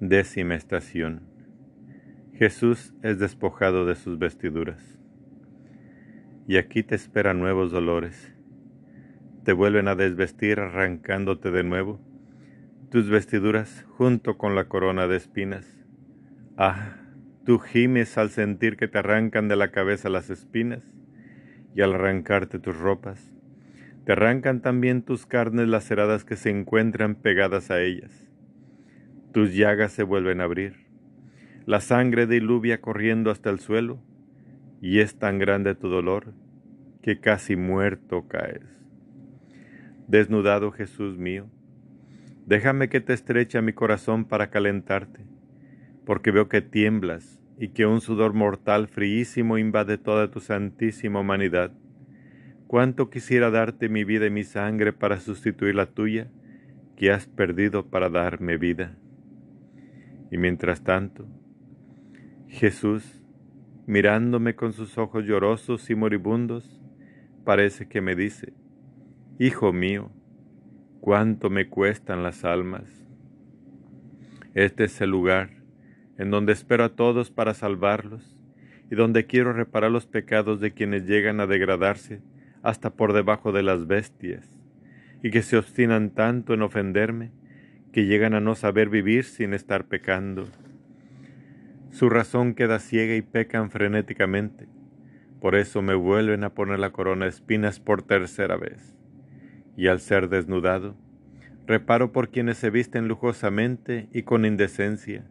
[0.00, 1.22] Décima estación.
[2.34, 4.98] Jesús es despojado de sus vestiduras.
[6.46, 8.34] Y aquí te esperan nuevos dolores.
[9.44, 11.98] Te vuelven a desvestir arrancándote de nuevo
[12.90, 15.66] tus vestiduras junto con la corona de espinas.
[16.58, 16.98] Ah,
[17.46, 20.82] tú gimes al sentir que te arrancan de la cabeza las espinas
[21.74, 23.32] y al arrancarte tus ropas.
[24.04, 28.25] Te arrancan también tus carnes laceradas que se encuentran pegadas a ellas
[29.36, 30.86] tus llagas se vuelven a abrir,
[31.66, 33.98] la sangre diluvia corriendo hasta el suelo,
[34.80, 36.32] y es tan grande tu dolor
[37.02, 38.64] que casi muerto caes.
[40.08, 41.50] Desnudado Jesús mío,
[42.46, 45.26] déjame que te estreche mi corazón para calentarte,
[46.06, 51.72] porque veo que tiemblas y que un sudor mortal fríísimo invade toda tu santísima humanidad.
[52.68, 56.30] Cuánto quisiera darte mi vida y mi sangre para sustituir la tuya,
[56.96, 58.96] que has perdido para darme vida.
[60.30, 61.26] Y mientras tanto,
[62.48, 63.22] Jesús,
[63.86, 66.82] mirándome con sus ojos llorosos y moribundos,
[67.44, 68.52] parece que me dice,
[69.38, 70.10] Hijo mío,
[71.00, 72.84] cuánto me cuestan las almas.
[74.54, 75.50] Este es el lugar
[76.18, 78.36] en donde espero a todos para salvarlos
[78.90, 82.22] y donde quiero reparar los pecados de quienes llegan a degradarse
[82.62, 84.48] hasta por debajo de las bestias
[85.22, 87.32] y que se obstinan tanto en ofenderme
[87.96, 90.46] que llegan a no saber vivir sin estar pecando.
[91.88, 94.68] Su razón queda ciega y pecan frenéticamente.
[95.40, 98.94] Por eso me vuelven a poner la corona de espinas por tercera vez.
[99.78, 100.94] y al ser desnudado,
[101.66, 105.24] reparo por quienes se visten lujosamente y con indecencia,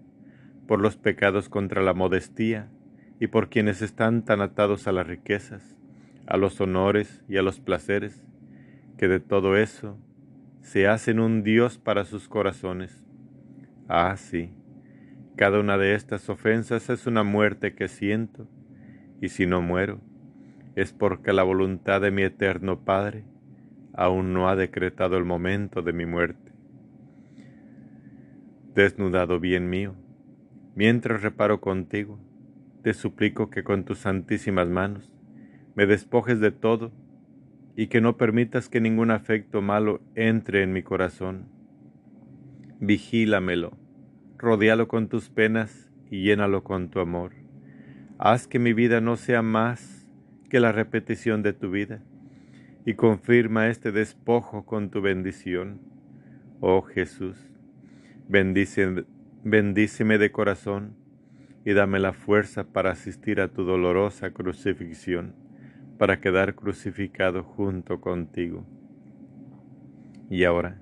[0.67, 2.71] por los pecados contra la modestía
[3.19, 5.77] y por quienes están tan atados a las riquezas,
[6.25, 8.25] a los honores y a los placeres,
[8.97, 9.99] que de todo eso
[10.65, 13.05] se hacen un Dios para sus corazones.
[13.87, 14.49] Ah, sí,
[15.35, 18.47] cada una de estas ofensas es una muerte que siento,
[19.21, 20.01] y si no muero,
[20.75, 23.25] es porque la voluntad de mi eterno Padre
[23.93, 26.51] aún no ha decretado el momento de mi muerte.
[28.73, 29.93] Desnudado bien mío,
[30.73, 32.19] mientras reparo contigo,
[32.81, 35.13] te suplico que con tus santísimas manos
[35.75, 36.91] me despojes de todo
[37.75, 41.45] y que no permitas que ningún afecto malo entre en mi corazón.
[42.79, 43.77] Vigílamelo,
[44.37, 47.33] rodealo con tus penas y llénalo con tu amor.
[48.17, 50.07] Haz que mi vida no sea más
[50.49, 52.01] que la repetición de tu vida
[52.85, 55.81] y confirma este despojo con tu bendición.
[56.61, 57.37] Oh Jesús,
[58.29, 59.03] bendíceme,
[59.43, 60.95] bendíceme de corazón
[61.65, 65.35] y dame la fuerza para asistir a tu dolorosa crucifixión,
[65.97, 68.65] para quedar crucificado junto contigo.
[70.29, 70.81] Y ahora,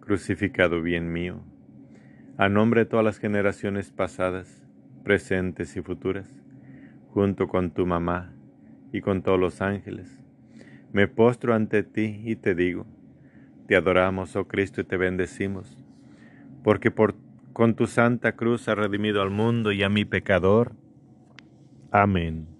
[0.00, 1.40] crucificado bien mío,
[2.36, 4.66] a nombre de todas las generaciones pasadas,
[5.04, 6.28] presentes y futuras,
[7.10, 8.32] junto con tu mamá
[8.92, 10.18] y con todos los ángeles,
[10.92, 12.86] me postro ante ti y te digo,
[13.66, 15.78] te adoramos, oh Cristo, y te bendecimos,
[16.64, 17.14] porque por,
[17.52, 20.72] con tu santa cruz has redimido al mundo y a mi pecador.
[21.92, 22.59] Amén.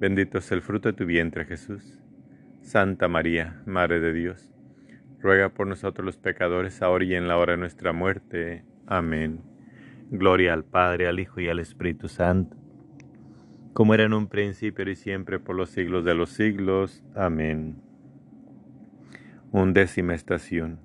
[0.00, 1.98] bendito es el fruto de tu vientre Jesús.
[2.62, 4.52] Santa María, Madre de Dios,
[5.20, 8.64] ruega por nosotros los pecadores, ahora y en la hora de nuestra muerte.
[8.86, 9.42] Amén.
[10.10, 12.56] Gloria al Padre, al Hijo y al Espíritu Santo,
[13.74, 17.04] como era en un principio y siempre por los siglos de los siglos.
[17.14, 17.82] Amén.
[19.52, 20.80] Undécima estación.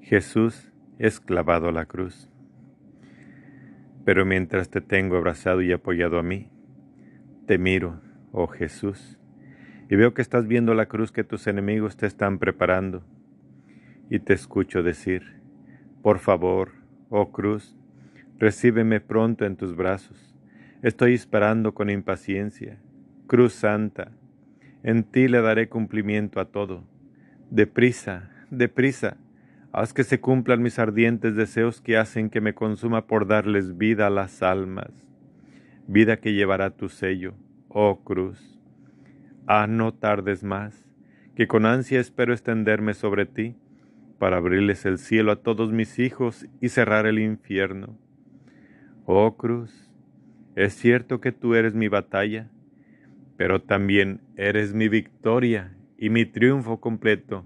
[0.00, 2.30] Jesús es clavado a la cruz.
[4.04, 6.50] Pero mientras te tengo abrazado y apoyado a mí,
[7.46, 8.00] te miro,
[8.32, 9.18] oh Jesús,
[9.90, 13.04] y veo que estás viendo la cruz que tus enemigos te están preparando,
[14.10, 15.40] y te escucho decir,
[16.02, 16.72] por favor,
[17.08, 17.76] oh cruz,
[18.38, 20.34] Recíbeme pronto en tus brazos.
[20.82, 22.78] Estoy esperando con impaciencia.
[23.26, 24.10] Cruz Santa,
[24.82, 26.84] en ti le daré cumplimiento a todo.
[27.50, 29.16] Deprisa, deprisa,
[29.72, 34.08] haz que se cumplan mis ardientes deseos que hacen que me consuma por darles vida
[34.08, 34.90] a las almas.
[35.86, 37.34] Vida que llevará tu sello,
[37.68, 38.60] oh cruz.
[39.46, 40.86] Ah, no tardes más,
[41.36, 43.56] que con ansia espero extenderme sobre ti,
[44.18, 47.98] para abrirles el cielo a todos mis hijos y cerrar el infierno
[49.06, 49.90] Oh cruz,
[50.56, 52.50] es cierto que tú eres mi batalla,
[53.36, 57.44] pero también eres mi victoria y mi triunfo completo,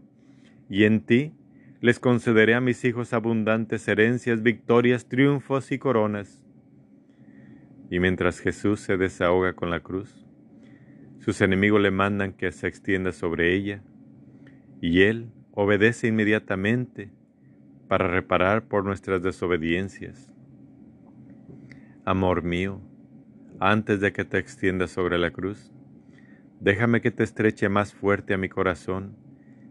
[0.70, 1.32] y en ti
[1.80, 6.47] les concederé a mis hijos abundantes herencias, victorias, triunfos y coronas.
[7.90, 10.26] Y mientras Jesús se desahoga con la cruz,
[11.18, 13.82] sus enemigos le mandan que se extienda sobre ella,
[14.80, 17.10] y él obedece inmediatamente
[17.88, 20.32] para reparar por nuestras desobediencias.
[22.04, 22.80] Amor mío,
[23.58, 25.72] antes de que te extiendas sobre la cruz,
[26.60, 29.16] déjame que te estreche más fuerte a mi corazón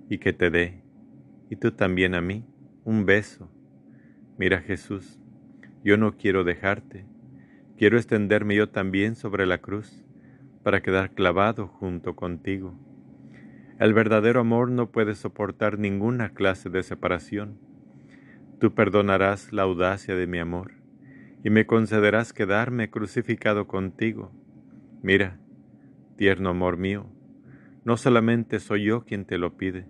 [0.09, 0.83] y que te dé,
[1.49, 2.45] y tú también a mí,
[2.83, 3.49] un beso.
[4.37, 5.19] Mira Jesús,
[5.83, 7.05] yo no quiero dejarte,
[7.77, 10.03] quiero extenderme yo también sobre la cruz
[10.63, 12.75] para quedar clavado junto contigo.
[13.79, 17.59] El verdadero amor no puede soportar ninguna clase de separación.
[18.59, 20.71] Tú perdonarás la audacia de mi amor
[21.43, 24.31] y me concederás quedarme crucificado contigo.
[25.03, 25.37] Mira,
[26.15, 27.05] tierno amor mío,
[27.85, 29.85] no solamente soy yo quien te lo pide,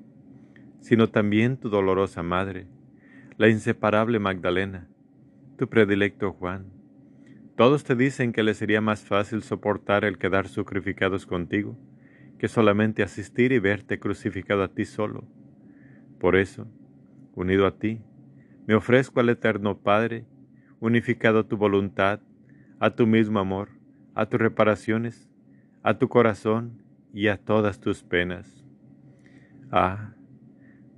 [0.81, 2.67] sino también tu dolorosa madre,
[3.37, 4.89] la inseparable Magdalena,
[5.57, 6.76] tu predilecto Juan.
[7.57, 11.75] Todos te dicen que le sería más fácil soportar el quedar sacrificados contigo
[12.37, 15.23] que solamente asistir y verte crucificado a ti solo.
[16.19, 16.67] Por eso,
[17.33, 17.99] unido a ti,
[18.67, 20.27] me ofrezco al Eterno Padre,
[20.79, 22.19] unificado a tu voluntad,
[22.79, 23.69] a tu mismo amor,
[24.13, 25.27] a tus reparaciones,
[25.81, 28.63] a tu corazón y a todas tus penas.
[29.71, 30.13] Ah,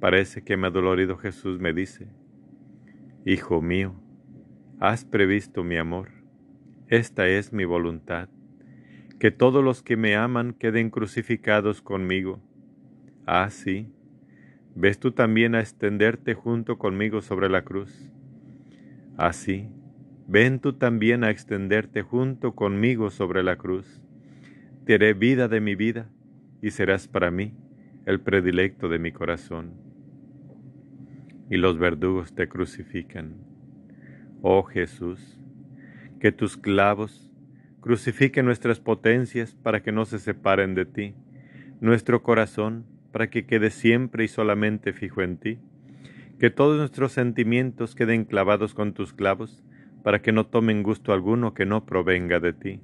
[0.01, 2.10] parece que mi adolorido Jesús me dice,
[3.24, 3.95] Hijo mío,
[4.82, 6.18] has previsto mi amor,
[6.90, 8.30] esta es mi voluntad,
[9.20, 12.42] que todos los que me aman queden crucificados conmigo.
[13.28, 13.94] Ah, sí,
[14.74, 18.12] ves tú también a extenderte junto conmigo sobre la cruz.
[19.18, 24.02] Así, ah, ven tú también a extenderte junto conmigo sobre la cruz.
[24.86, 26.10] Te haré vida de mi vida
[26.60, 27.54] y serás para mí
[28.08, 29.74] el predilecto de mi corazón.
[31.52, 33.36] Y los verdugos te crucifican.
[34.42, 35.39] Oh Jesús,
[36.20, 37.32] que tus clavos
[37.82, 41.15] crucifiquen nuestras potencias para que no se separen de ti,
[41.80, 45.59] nuestro corazón para que quede siempre y solamente fijo en ti,
[46.39, 49.63] que todos nuestros sentimientos queden clavados con tus clavos,
[50.03, 52.82] para que no tomen gusto alguno que no provenga de ti.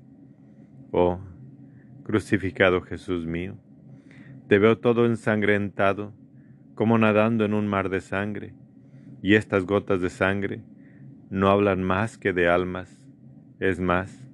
[0.91, 1.19] Oh,
[2.03, 3.55] crucificado Jesús mío,
[4.47, 6.13] te veo todo ensangrentado,
[6.73, 8.53] como nadando en un mar de sangre,
[9.21, 10.61] y estas gotas de sangre
[11.29, 13.05] no hablan más que de almas.
[13.60, 14.26] Es más,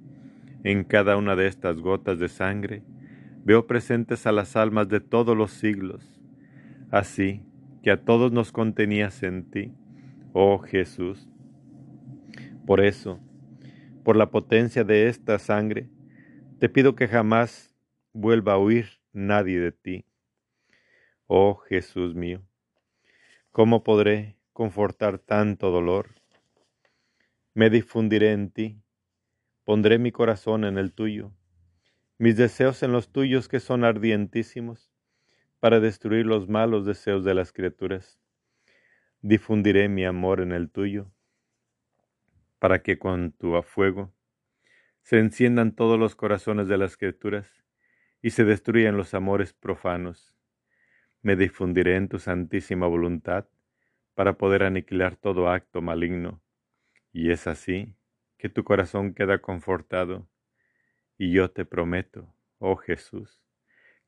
[0.63, 2.81] en cada una de estas gotas de sangre
[3.43, 6.19] veo presentes a las almas de todos los siglos,
[6.89, 7.43] así
[7.83, 9.73] que a todos nos contenías en ti,
[10.33, 11.27] oh Jesús.
[12.65, 13.19] Por eso,
[14.03, 15.89] por la potencia de esta sangre,
[16.59, 17.75] te pido que jamás
[18.13, 20.05] vuelva a huir nadie de ti.
[21.27, 22.41] Oh Jesús mío,
[23.51, 26.09] ¿cómo podré confortar tanto dolor?
[27.53, 28.81] Me difundiré en ti,
[29.71, 31.31] pondré mi corazón en el tuyo,
[32.17, 34.91] mis deseos en los tuyos que son ardientísimos,
[35.61, 38.19] para destruir los malos deseos de las criaturas.
[39.21, 41.09] Difundiré mi amor en el tuyo,
[42.59, 44.13] para que con tu fuego
[45.03, 47.63] se enciendan todos los corazones de las criaturas
[48.21, 50.35] y se destruyan los amores profanos.
[51.21, 53.47] Me difundiré en tu santísima voluntad
[54.15, 56.41] para poder aniquilar todo acto maligno.
[57.13, 57.95] Y es así
[58.41, 60.27] que tu corazón queda confortado.
[61.15, 63.39] Y yo te prometo, oh Jesús,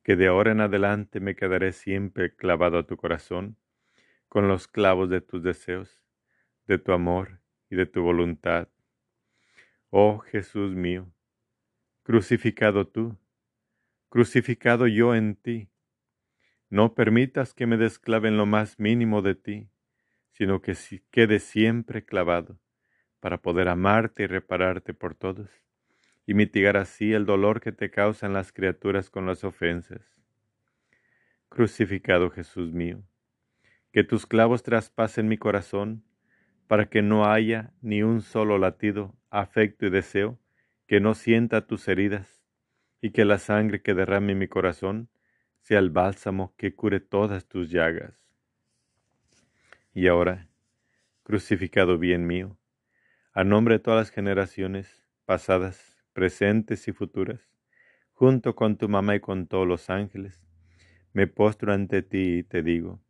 [0.02, 3.56] que de ahora en adelante me quedaré siempre clavado a tu corazón
[4.28, 6.02] con los clavos de tus deseos,
[6.66, 8.68] de tu amor y de tu voluntad.
[9.90, 11.14] Oh Jesús mío,
[12.02, 13.16] crucificado tú,
[14.08, 15.70] crucificado yo en ti.
[16.70, 19.70] No permitas que me desclave en lo más mínimo de ti,
[20.32, 20.76] sino que
[21.12, 22.58] quede siempre clavado,
[23.24, 25.48] para poder amarte y repararte por todos,
[26.26, 30.02] y mitigar así el dolor que te causan las criaturas con las ofensas.
[31.48, 33.02] Crucificado Jesús mío,
[33.92, 36.04] que tus clavos traspasen mi corazón,
[36.66, 40.38] para que no haya ni un solo latido, afecto y deseo
[40.86, 42.44] que no sienta tus heridas,
[43.00, 45.08] y que la sangre que derrame mi corazón
[45.60, 48.22] sea el bálsamo que cure todas tus llagas.
[49.94, 50.50] Y ahora,
[51.22, 52.58] crucificado bien mío,
[53.36, 57.40] a nombre de todas las generaciones, pasadas, presentes y futuras,
[58.12, 60.40] junto con tu mamá y con todos los ángeles,
[61.12, 63.00] me postro ante ti y te digo,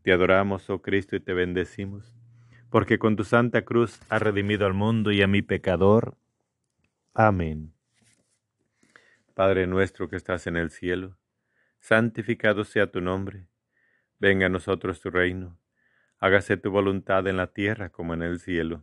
[0.00, 2.14] te adoramos, oh Cristo, y te bendecimos,
[2.70, 6.16] porque con tu santa cruz has redimido al mundo y a mi pecador.
[7.12, 7.74] Amén.
[9.34, 11.18] Padre nuestro que estás en el cielo,
[11.78, 13.48] santificado sea tu nombre,
[14.18, 15.58] venga a nosotros tu reino,
[16.20, 18.82] hágase tu voluntad en la tierra como en el cielo.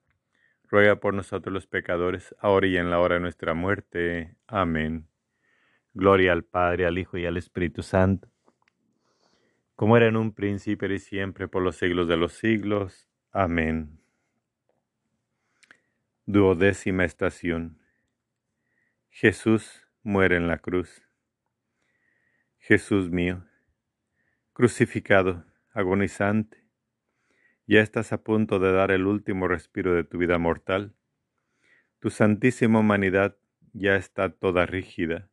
[0.71, 4.37] ruega por nosotros los pecadores, ahora y en la hora de nuestra muerte.
[4.47, 5.09] Amén.
[5.93, 8.31] Gloria al Padre, al Hijo y al Espíritu Santo,
[9.75, 13.09] como era en un príncipe y siempre por los siglos de los siglos.
[13.33, 13.99] Amén.
[16.25, 17.77] Duodécima estación.
[19.09, 21.03] Jesús muere en la cruz.
[22.59, 23.43] Jesús mío,
[24.53, 25.43] crucificado,
[25.73, 26.60] agonizante,
[27.71, 30.93] ya estás a punto de dar el último respiro de tu vida mortal.
[31.99, 33.37] Tu santísima humanidad
[33.71, 35.29] ya está toda rígida.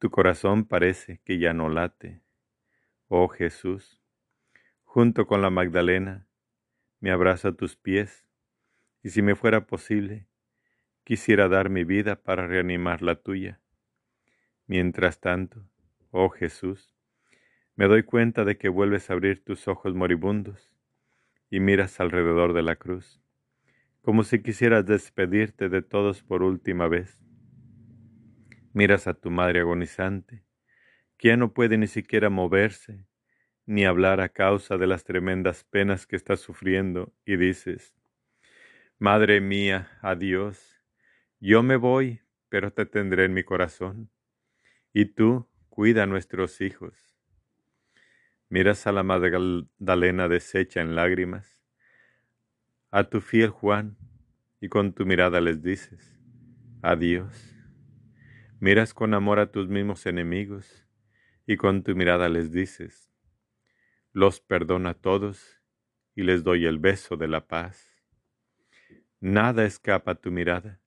[0.00, 2.20] Tu corazón parece que ya no late.
[3.06, 4.02] Oh Jesús,
[4.82, 6.26] junto con la Magdalena,
[6.98, 8.26] me abrazo a tus pies,
[9.00, 10.26] y si me fuera posible,
[11.04, 13.60] quisiera dar mi vida para reanimar la tuya.
[14.66, 15.64] Mientras tanto,
[16.10, 16.92] Oh Jesús,
[17.76, 20.72] me doy cuenta de que vuelves a abrir tus ojos moribundos,
[21.50, 23.20] y miras alrededor de la cruz,
[24.00, 27.18] como si quisieras despedirte de todos por última vez.
[28.72, 30.44] Miras a tu madre agonizante,
[31.18, 33.04] que ya no puede ni siquiera moverse,
[33.66, 37.94] ni hablar a causa de las tremendas penas que está sufriendo, y dices,
[38.98, 40.80] Madre mía, adiós,
[41.40, 44.10] yo me voy, pero te tendré en mi corazón,
[44.92, 47.09] y tú cuida a nuestros hijos.
[48.52, 51.62] Miras a la Magdalena deshecha en lágrimas,
[52.90, 53.96] a tu fiel Juan,
[54.60, 56.18] y con tu mirada les dices,
[56.82, 57.54] adiós.
[58.58, 60.84] Miras con amor a tus mismos enemigos,
[61.46, 63.12] y con tu mirada les dices,
[64.12, 65.62] los perdono a todos
[66.16, 68.04] y les doy el beso de la paz.
[69.20, 70.80] Nada escapa a tu mirada.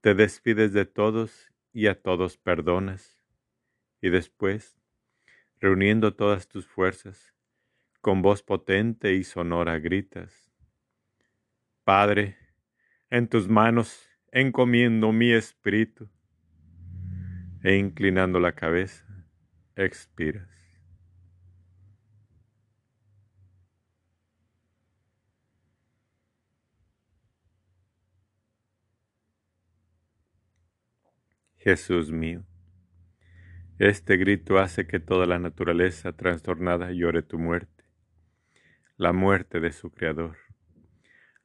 [0.00, 3.22] Te despides de todos y a todos perdonas.
[4.00, 4.76] Y después,
[5.60, 7.34] reuniendo todas tus fuerzas,
[8.00, 10.44] con voz potente y sonora gritas,
[11.84, 12.38] Padre,
[13.10, 16.08] en tus manos encomiendo mi espíritu.
[17.62, 19.04] E inclinando la cabeza,
[19.76, 20.48] expiras.
[31.56, 32.44] Jesús mío.
[33.80, 37.82] Este grito hace que toda la naturaleza trastornada llore tu muerte,
[38.96, 40.36] la muerte de su Creador.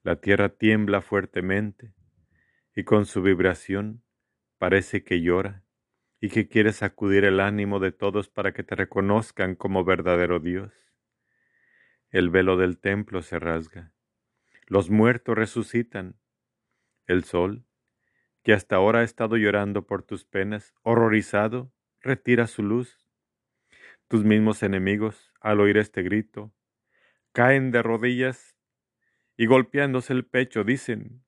[0.03, 1.91] La tierra tiembla fuertemente
[2.75, 4.03] y con su vibración
[4.59, 5.63] parece que llora
[6.21, 10.71] y que quiere sacudir el ánimo de todos para que te reconozcan como verdadero Dios.
[12.11, 13.91] El velo del templo se rasga,
[14.67, 16.19] los muertos resucitan,
[17.07, 17.65] el sol,
[18.43, 22.97] que hasta ahora ha estado llorando por tus penas, horrorizado, retira su luz.
[24.07, 26.53] Tus mismos enemigos, al oír este grito,
[27.31, 28.57] caen de rodillas
[29.37, 31.23] y golpeándose el pecho dicen,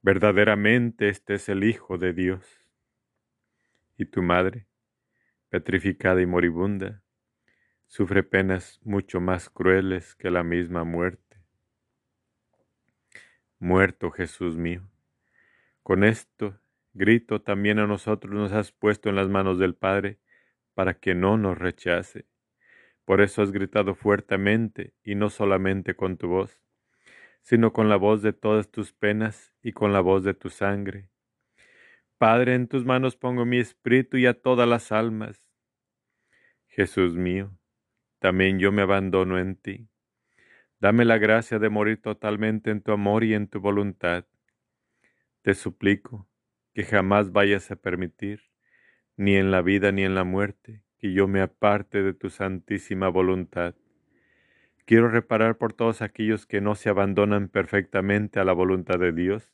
[0.00, 2.66] verdaderamente este es el Hijo de Dios.
[3.96, 4.66] Y tu madre,
[5.48, 7.02] petrificada y moribunda,
[7.86, 11.22] sufre penas mucho más crueles que la misma muerte.
[13.58, 14.88] Muerto Jesús mío,
[15.82, 16.58] con esto,
[16.94, 20.18] grito, también a nosotros nos has puesto en las manos del Padre,
[20.74, 22.26] para que no nos rechace.
[23.04, 26.60] Por eso has gritado fuertemente, y no solamente con tu voz,
[27.42, 31.10] sino con la voz de todas tus penas y con la voz de tu sangre.
[32.18, 35.44] Padre, en tus manos pongo mi espíritu y a todas las almas.
[36.68, 37.58] Jesús mío,
[38.20, 39.88] también yo me abandono en ti.
[40.78, 44.26] Dame la gracia de morir totalmente en tu amor y en tu voluntad
[45.42, 46.28] te suplico
[46.74, 48.42] que jamás vayas a permitir,
[49.16, 53.08] ni en la vida ni en la muerte, que yo me aparte de tu santísima
[53.08, 53.74] voluntad.
[54.84, 59.52] Quiero reparar por todos aquellos que no se abandonan perfectamente a la voluntad de Dios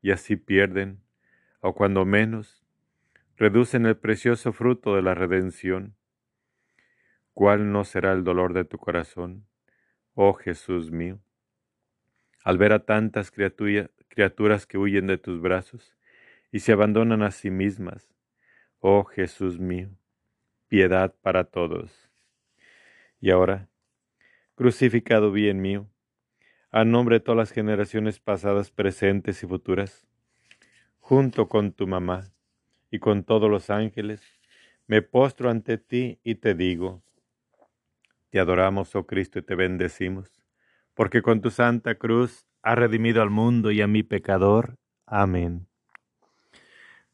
[0.00, 1.00] y así pierden,
[1.60, 2.64] o cuando menos,
[3.36, 5.96] reducen el precioso fruto de la redención.
[7.32, 9.46] ¿Cuál no será el dolor de tu corazón,
[10.14, 11.20] oh Jesús mío?
[12.44, 15.96] Al ver a tantas criaturas, que huyen de tus brazos
[16.52, 18.14] y se abandonan a sí mismas.
[18.78, 19.88] Oh Jesús mío,
[20.68, 22.10] piedad para todos.
[23.20, 23.68] Y ahora,
[24.54, 25.88] crucificado bien mío,
[26.70, 30.06] a nombre de todas las generaciones pasadas, presentes y futuras,
[31.00, 32.32] junto con tu mamá
[32.90, 34.22] y con todos los ángeles,
[34.86, 37.02] me postro ante ti y te digo,
[38.30, 40.42] te adoramos, oh Cristo, y te bendecimos,
[40.94, 44.78] porque con tu santa cruz ha redimido al mundo y a mi pecador.
[45.06, 45.71] Amén.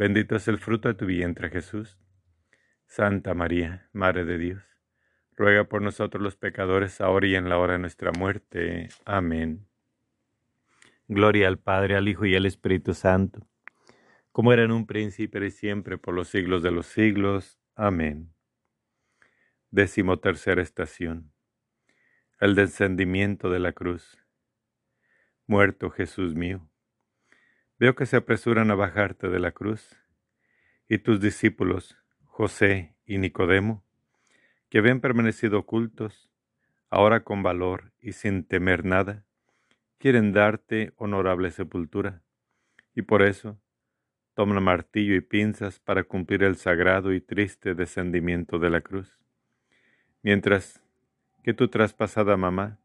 [0.00, 1.98] Bendito es el fruto de tu vientre, Jesús.
[2.86, 4.62] Santa María, Madre de Dios,
[5.36, 8.88] ruega por nosotros los pecadores, ahora y en la hora de nuestra muerte.
[9.04, 9.68] Amén.
[11.06, 13.46] Gloria al Padre, al Hijo y al Espíritu Santo,
[14.32, 17.60] como era en un príncipe y siempre, por los siglos de los siglos.
[17.74, 18.32] Amén.
[19.70, 21.30] Décimo tercera estación.
[22.40, 24.16] El descendimiento de la cruz
[25.46, 26.69] muerto Jesús mío.
[27.80, 29.96] Veo que se apresuran a bajarte de la cruz,
[30.86, 33.82] y tus discípulos, José y Nicodemo,
[34.68, 36.30] que habían permanecido ocultos,
[36.90, 39.24] ahora con valor y sin temer nada,
[39.96, 42.20] quieren darte honorable sepultura,
[42.94, 43.58] y por eso
[44.34, 49.18] toman martillo y pinzas para cumplir el sagrado y triste descendimiento de la cruz.
[50.22, 50.82] Mientras
[51.42, 52.78] que tu traspasada mamá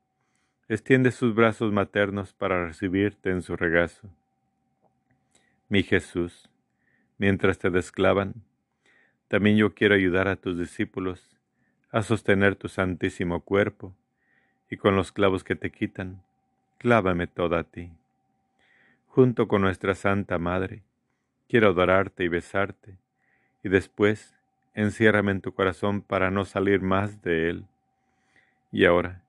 [0.70, 4.10] extiende sus brazos maternos para recibirte en su regazo.
[5.68, 6.47] Mi Jesús,
[7.18, 8.36] mientras te desclavan,
[9.28, 11.36] también yo quiero ayudar a tus discípulos
[11.91, 13.95] a sostener tu santísimo cuerpo,
[14.70, 16.22] y con los clavos que te quitan,
[16.78, 17.91] clávame toda a ti.
[19.07, 20.84] Junto con nuestra Santa Madre,
[21.49, 22.97] quiero adorarte y besarte,
[23.63, 24.38] y después
[24.76, 27.66] enciérrame en tu corazón para no salir más de él.
[28.72, 29.24] Y ahora,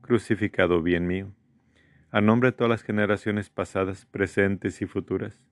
[0.00, 1.28] crucificado bien mío,
[2.10, 5.46] a nombre de todas las generaciones pasadas, presentes y futuras,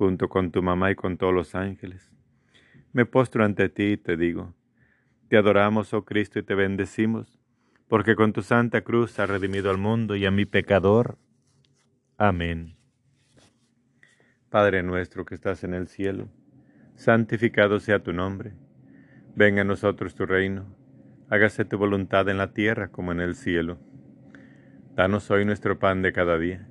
[0.00, 2.10] junto con tu mamá y con todos los ángeles,
[2.94, 4.54] me postro ante ti y te digo,
[5.28, 7.38] te adoramos, oh Cristo, y te bendecimos,
[7.86, 11.18] porque con tu santa cruz has redimido al mundo y a mi pecador.
[12.16, 12.78] Amén.
[14.48, 16.30] Padre nuestro que estás en el cielo,
[16.94, 18.54] santificado sea tu nombre.
[19.36, 20.64] Venga a nosotros tu reino,
[21.28, 23.78] hágase tu voluntad en la tierra como en el cielo.
[24.94, 26.70] Danos hoy nuestro pan de cada día.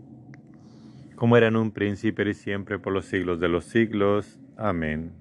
[1.21, 4.39] como era en un príncipe y siempre por los siglos de los siglos.
[4.57, 5.11] Amén.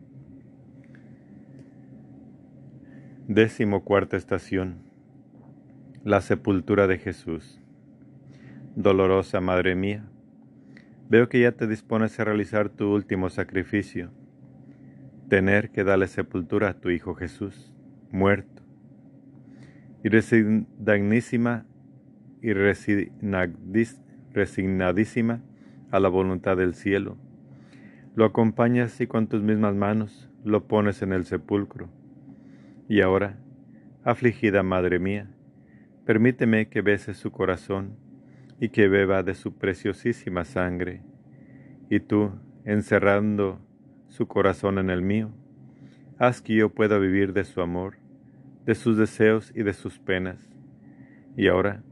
[3.28, 4.78] Décimo cuarta estación.
[6.02, 7.60] La sepultura de Jesús.
[8.74, 10.08] Dolorosa Madre mía,
[11.10, 14.10] veo que ya te dispones a realizar tu último sacrificio,
[15.28, 17.74] tener que darle sepultura a tu Hijo Jesús,
[18.10, 18.62] muerto.
[20.02, 21.66] Y resignadísima
[22.40, 25.42] y resignadísima
[25.90, 27.16] a la voluntad del cielo,
[28.14, 31.88] lo acompañas y con tus mismas manos lo pones en el sepulcro.
[32.88, 33.38] Y ahora,
[34.04, 35.30] afligida Madre mía,
[36.04, 37.96] permíteme que bese su corazón
[38.58, 41.02] y que beba de su preciosísima sangre,
[41.88, 42.32] y tú,
[42.64, 43.58] encerrando
[44.08, 45.30] su corazón en el mío,
[46.18, 47.96] haz que yo pueda vivir de su amor,
[48.66, 50.38] de sus deseos y de sus penas.
[51.36, 51.82] Y ahora,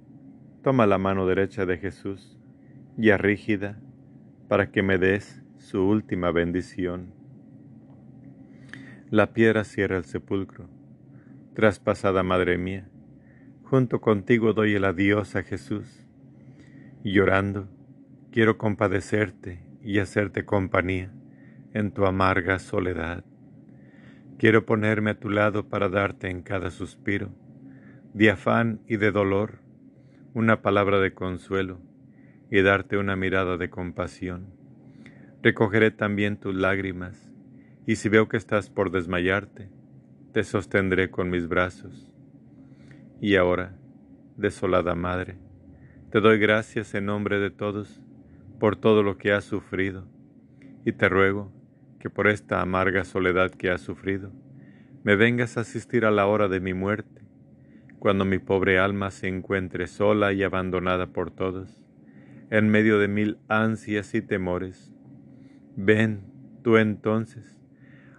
[0.62, 2.38] toma la mano derecha de Jesús,
[2.96, 3.80] ya rígida,
[4.48, 7.12] para que me des su última bendición.
[9.10, 10.68] La piedra cierra el sepulcro
[11.54, 12.88] traspasada Madre mía,
[13.64, 16.06] junto contigo doy el adiós a Jesús,
[17.02, 17.68] y llorando
[18.30, 21.12] quiero compadecerte y hacerte compañía
[21.74, 23.24] en tu amarga soledad.
[24.38, 27.30] Quiero ponerme a tu lado para darte en cada suspiro,
[28.14, 29.58] de afán y de dolor,
[30.34, 31.87] una palabra de consuelo
[32.50, 34.46] y darte una mirada de compasión.
[35.42, 37.32] Recogeré también tus lágrimas,
[37.86, 39.70] y si veo que estás por desmayarte,
[40.32, 42.12] te sostendré con mis brazos.
[43.20, 43.76] Y ahora,
[44.36, 45.36] desolada Madre,
[46.10, 48.02] te doy gracias en nombre de todos
[48.58, 50.06] por todo lo que has sufrido,
[50.84, 51.52] y te ruego
[51.98, 54.32] que por esta amarga soledad que has sufrido,
[55.04, 57.22] me vengas a asistir a la hora de mi muerte,
[57.98, 61.82] cuando mi pobre alma se encuentre sola y abandonada por todos,
[62.50, 64.92] en medio de mil ansias y temores.
[65.76, 66.22] Ven
[66.62, 67.58] tú entonces,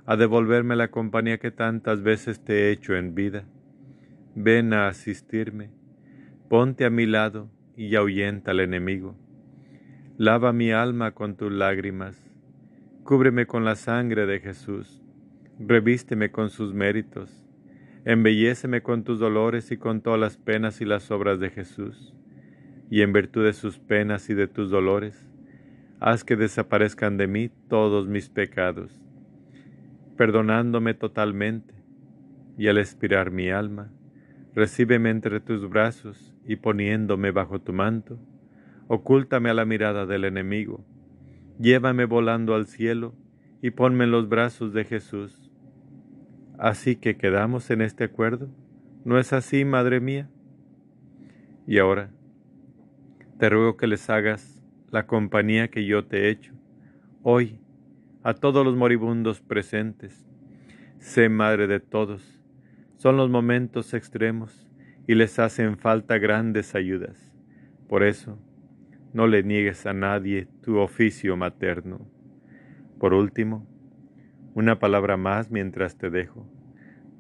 [0.05, 3.45] a devolverme la compañía que tantas veces te he hecho en vida.
[4.35, 5.71] Ven a asistirme,
[6.47, 9.15] ponte a mi lado y ahuyenta al enemigo.
[10.17, 12.21] Lava mi alma con tus lágrimas,
[13.03, 15.01] cúbreme con la sangre de Jesús,
[15.59, 17.45] revísteme con sus méritos,
[18.05, 22.13] embelléceme con tus dolores y con todas las penas y las obras de Jesús,
[22.89, 25.29] y en virtud de sus penas y de tus dolores,
[25.99, 28.99] haz que desaparezcan de mí todos mis pecados
[30.19, 31.73] perdonándome totalmente,
[32.57, 33.89] y al expirar mi alma,
[34.53, 38.19] recíbeme entre tus brazos y poniéndome bajo tu manto,
[38.89, 40.83] ocúltame a la mirada del enemigo,
[41.57, 43.15] llévame volando al cielo
[43.61, 45.49] y ponme en los brazos de Jesús.
[46.57, 48.49] Así que quedamos en este acuerdo,
[49.05, 50.29] ¿no es así, Madre mía?
[51.65, 52.11] Y ahora,
[53.39, 54.61] te ruego que les hagas
[54.91, 56.53] la compañía que yo te he hecho,
[57.23, 57.61] hoy
[58.21, 60.27] a todos los moribundos presentes.
[60.99, 62.37] Sé madre de todos.
[62.97, 64.69] Son los momentos extremos
[65.07, 67.33] y les hacen falta grandes ayudas.
[67.87, 68.37] Por eso,
[69.13, 72.11] no le niegues a nadie tu oficio materno.
[72.99, 73.65] Por último,
[74.53, 76.45] una palabra más mientras te dejo.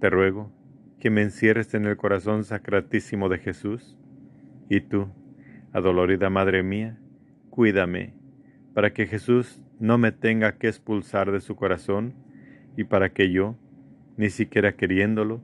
[0.01, 0.51] Te ruego
[0.99, 3.97] que me encierres en el corazón sacratísimo de Jesús.
[4.69, 5.07] Y tú,
[5.73, 6.97] adolorida Madre mía,
[7.49, 8.13] cuídame,
[8.73, 12.13] para que Jesús no me tenga que expulsar de su corazón
[12.77, 13.55] y para que yo,
[14.17, 15.41] ni siquiera queriéndolo,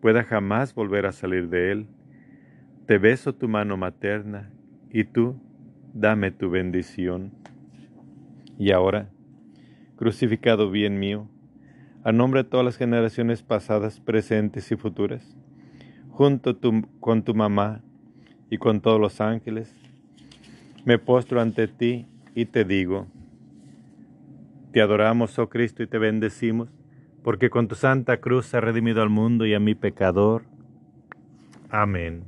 [0.00, 1.86] pueda jamás volver a salir de él.
[2.86, 4.50] Te beso tu mano materna
[4.90, 5.40] y tú
[5.94, 7.32] dame tu bendición.
[8.58, 9.08] Y ahora,
[9.96, 11.28] crucificado bien mío,
[12.04, 15.36] a nombre de todas las generaciones pasadas, presentes y futuras,
[16.10, 16.58] junto
[17.00, 17.82] con tu mamá
[18.52, 19.74] y con todos los ángeles,
[20.84, 23.06] me postro ante ti y te digo,
[24.72, 26.68] te adoramos, oh Cristo, y te bendecimos,
[27.22, 30.44] porque con tu santa cruz has redimido al mundo y a mi pecador.
[31.70, 32.24] Amén.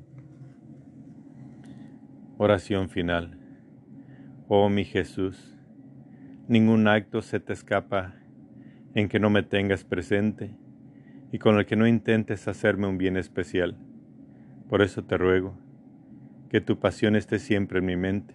[2.38, 3.38] Oración final.
[4.48, 5.54] Oh mi Jesús,
[6.48, 8.14] ningún acto se te escapa
[8.94, 10.56] en que no me tengas presente
[11.32, 13.76] y con el que no intentes hacerme un bien especial.
[14.70, 15.62] Por eso te ruego
[16.54, 18.32] que tu pasión esté siempre en mi mente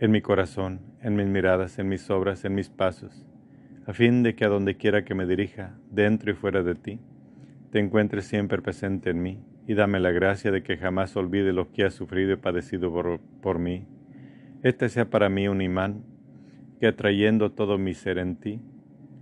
[0.00, 3.24] en mi corazón, en mis miradas, en mis obras, en mis pasos,
[3.86, 6.98] a fin de que a donde quiera que me dirija, dentro y fuera de ti,
[7.70, 11.70] te encuentres siempre presente en mí, y dame la gracia de que jamás olvide lo
[11.70, 13.86] que has sufrido y padecido por, por mí.
[14.64, 16.02] Este sea para mí un imán,
[16.80, 18.60] que atrayendo todo mi ser en ti,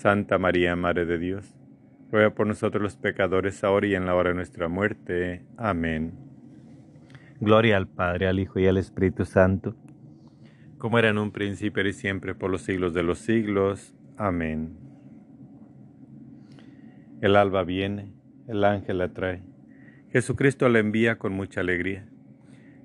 [0.00, 1.56] Santa María, Madre de Dios,
[2.10, 5.44] ruega por nosotros los pecadores, ahora y en la hora de nuestra muerte.
[5.56, 6.12] Amén.
[7.40, 9.76] Gloria al Padre, al Hijo y al Espíritu Santo
[10.80, 13.94] como era en un principio y siempre por los siglos de los siglos.
[14.16, 14.78] Amén.
[17.20, 18.14] El alba viene,
[18.48, 19.42] el ángel la trae,
[20.10, 22.08] Jesucristo la envía con mucha alegría.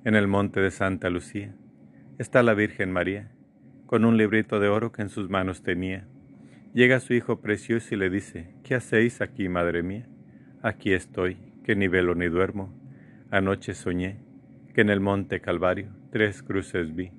[0.04, 1.56] En el monte de Santa Lucía
[2.20, 3.32] está la Virgen María,
[3.86, 6.06] con un librito de oro que en sus manos tenía.
[6.76, 10.10] Llega su hijo precioso y le dice, ¿qué hacéis aquí, madre mía?
[10.62, 12.78] Aquí estoy, que ni velo ni duermo.
[13.32, 14.18] Anoche soñé
[14.74, 17.12] que en el monte Calvario tres cruces vi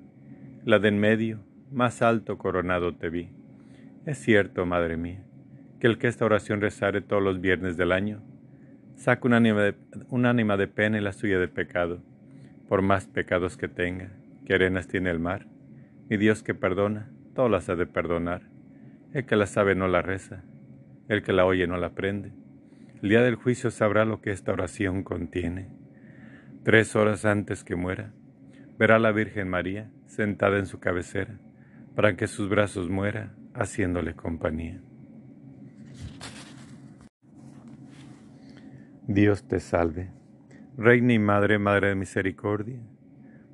[0.63, 1.39] la de en medio,
[1.71, 3.31] más alto coronado te vi.
[4.05, 5.23] Es cierto, madre mía,
[5.79, 8.21] que el que esta oración rezare todos los viernes del año,
[8.95, 9.33] saca un
[10.25, 12.03] ánima de, pena y la suya de pecado,
[12.67, 14.11] por más pecados que tenga,
[14.45, 15.47] que arenas tiene el mar.
[16.09, 18.56] Mi Dios que perdona, todas las ha de perdonar.
[19.17, 20.43] El que la sabe no la reza,
[21.07, 22.33] el que la oye no la aprende.
[23.01, 25.71] El día del juicio sabrá lo que esta oración contiene.
[26.63, 28.13] Tres horas antes que muera,
[28.77, 31.39] verá a la Virgen María sentada en su cabecera,
[31.95, 34.83] para que sus brazos muera, haciéndole compañía.
[39.07, 40.11] Dios te salve,
[40.77, 42.83] Reina y Madre, Madre de Misericordia,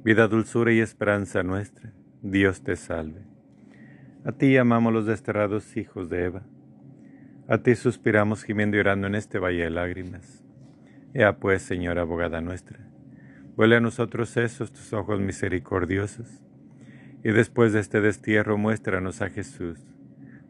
[0.03, 3.32] vida, dulzura y esperanza nuestra, Dios te salve.
[4.26, 6.43] A ti amamos los desterrados hijos de Eva,
[7.49, 10.45] a ti suspiramos gimiendo y orando en este valle de lágrimas.
[11.13, 12.80] Ea pues, Señora abogada nuestra,
[13.57, 16.41] vuelve a nosotros esos tus ojos misericordiosos
[17.21, 19.78] y después de este destierro muéstranos a Jesús,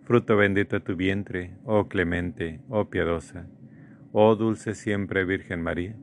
[0.03, 3.47] fruto bendito de tu vientre, oh clemente, oh piadosa,
[4.11, 5.95] oh dulce siempre Virgen María.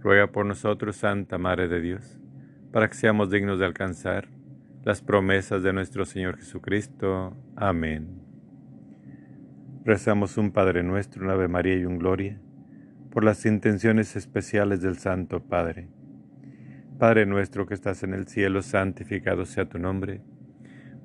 [0.00, 2.20] Ruega por nosotros, Santa Madre de Dios,
[2.70, 4.28] para que seamos dignos de alcanzar
[4.84, 7.36] las promesas de nuestro Señor Jesucristo.
[7.56, 8.22] Amén.
[9.84, 12.40] Rezamos un Padre nuestro, un Ave María y un Gloria,
[13.10, 15.88] por las intenciones especiales del Santo Padre
[16.98, 20.22] Padre nuestro que estás en el cielo, santificado sea tu nombre.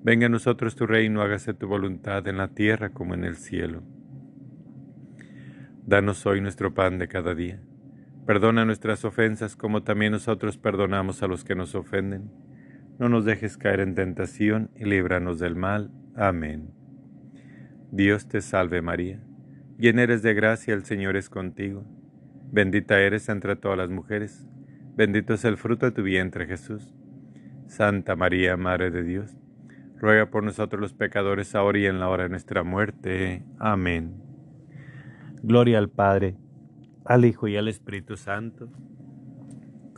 [0.03, 3.81] Venga a nosotros tu reino, hágase tu voluntad en la tierra como en el cielo.
[5.85, 7.59] Danos hoy nuestro pan de cada día.
[8.27, 12.29] Perdona nuestras ofensas como también nosotros perdonamos a los que nos ofenden.
[12.99, 15.91] No nos dejes caer en tentación y líbranos del mal.
[16.15, 16.69] Amén.
[17.91, 19.19] Dios te salve María,
[19.79, 21.83] llena eres de gracia, el Señor es contigo.
[22.51, 24.45] Bendita eres entre todas las mujeres
[24.99, 26.93] Bendito es el fruto de tu vientre, Jesús.
[27.67, 29.33] Santa María, Madre de Dios,
[29.97, 33.45] ruega por nosotros los pecadores, ahora y en la hora de nuestra muerte.
[33.59, 34.21] Amén.
[35.41, 36.35] Gloria al Padre,
[37.05, 38.67] al Hijo y al Espíritu Santo,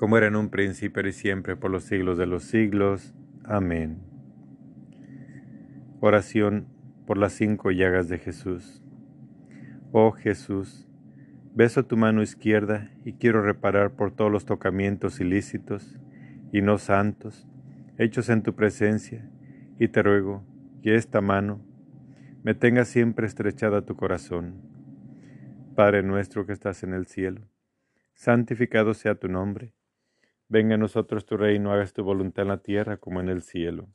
[0.01, 3.13] como era en un principio y siempre por los siglos de los siglos.
[3.43, 3.99] Amén.
[5.99, 6.65] Oración
[7.05, 8.81] por las cinco llagas de Jesús.
[9.91, 10.89] Oh Jesús,
[11.53, 15.99] beso tu mano izquierda y quiero reparar por todos los tocamientos ilícitos
[16.51, 17.47] y no santos,
[17.99, 19.29] hechos en tu presencia
[19.77, 20.43] y te ruego
[20.81, 21.63] que esta mano
[22.41, 24.63] me tenga siempre estrechada tu corazón.
[25.75, 27.41] Padre nuestro que estás en el cielo,
[28.15, 29.75] santificado sea tu nombre.
[30.51, 33.87] Venga a nosotros tu reino, hagas tu voluntad en la tierra como en el cielo.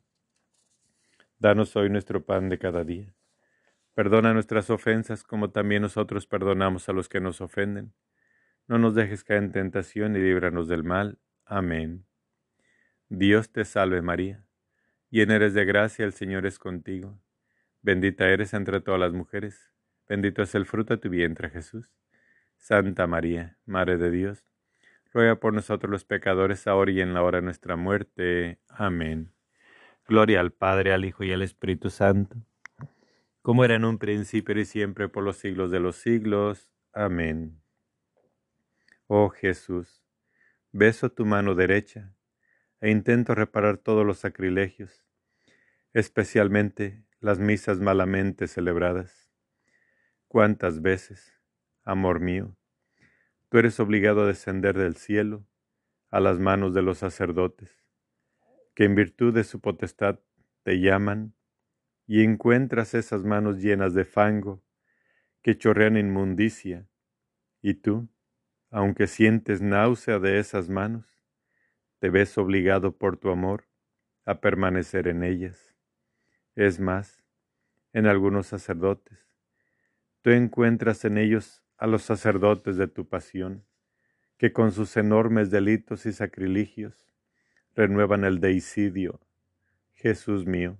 [1.37, 3.13] Danos hoy nuestro pan de cada día.
[3.93, 7.93] Perdona nuestras ofensas como también nosotros perdonamos a los que nos ofenden.
[8.65, 11.19] No nos dejes caer en tentación y líbranos del mal.
[11.45, 12.07] Amén.
[13.07, 14.43] Dios te salve María
[15.11, 17.21] Llena eres de gracia, el Señor es contigo.
[17.83, 19.71] Bendita eres entre todas las mujeres,
[20.09, 21.93] bendito es el fruto de tu vientre Jesús.
[22.57, 24.43] Santa María, Madre de Dios,
[25.17, 28.59] ruega por nosotros los pecadores, ahora y en la hora de nuestra muerte.
[28.67, 29.33] Amén.
[30.07, 32.37] Gloria al Padre, al Hijo y al Espíritu Santo,
[33.41, 36.71] como era en un principio y siempre por los siglos de los siglos.
[36.93, 37.59] Amén.
[39.07, 40.03] Oh Jesús,
[40.71, 42.13] beso tu mano derecha
[42.79, 45.03] e intento reparar todos los sacrilegios,
[45.93, 49.31] especialmente las misas malamente celebradas.
[50.27, 51.33] ¿Cuántas veces,
[51.83, 52.56] amor mío,
[53.49, 55.45] tú eres obligado a descender del cielo
[56.09, 57.69] a las manos de los sacerdotes,
[58.75, 60.19] que en virtud de su potestad
[60.63, 61.33] te llaman
[62.05, 64.63] y encuentras esas manos llenas de fango
[65.41, 66.87] que chorrean inmundicia,
[67.61, 68.09] y tú,
[68.69, 71.05] aunque sientes náusea de esas manos,
[71.99, 73.67] te ves obligado por tu amor
[74.25, 75.75] a permanecer en ellas.
[76.55, 77.23] Es más,
[77.93, 79.17] en algunos sacerdotes,
[80.21, 83.63] tú encuentras en ellos a los sacerdotes de tu pasión,
[84.37, 87.11] que con sus enormes delitos y sacrilegios
[87.75, 89.19] renuevan el deicidio.
[89.93, 90.77] Jesús mío,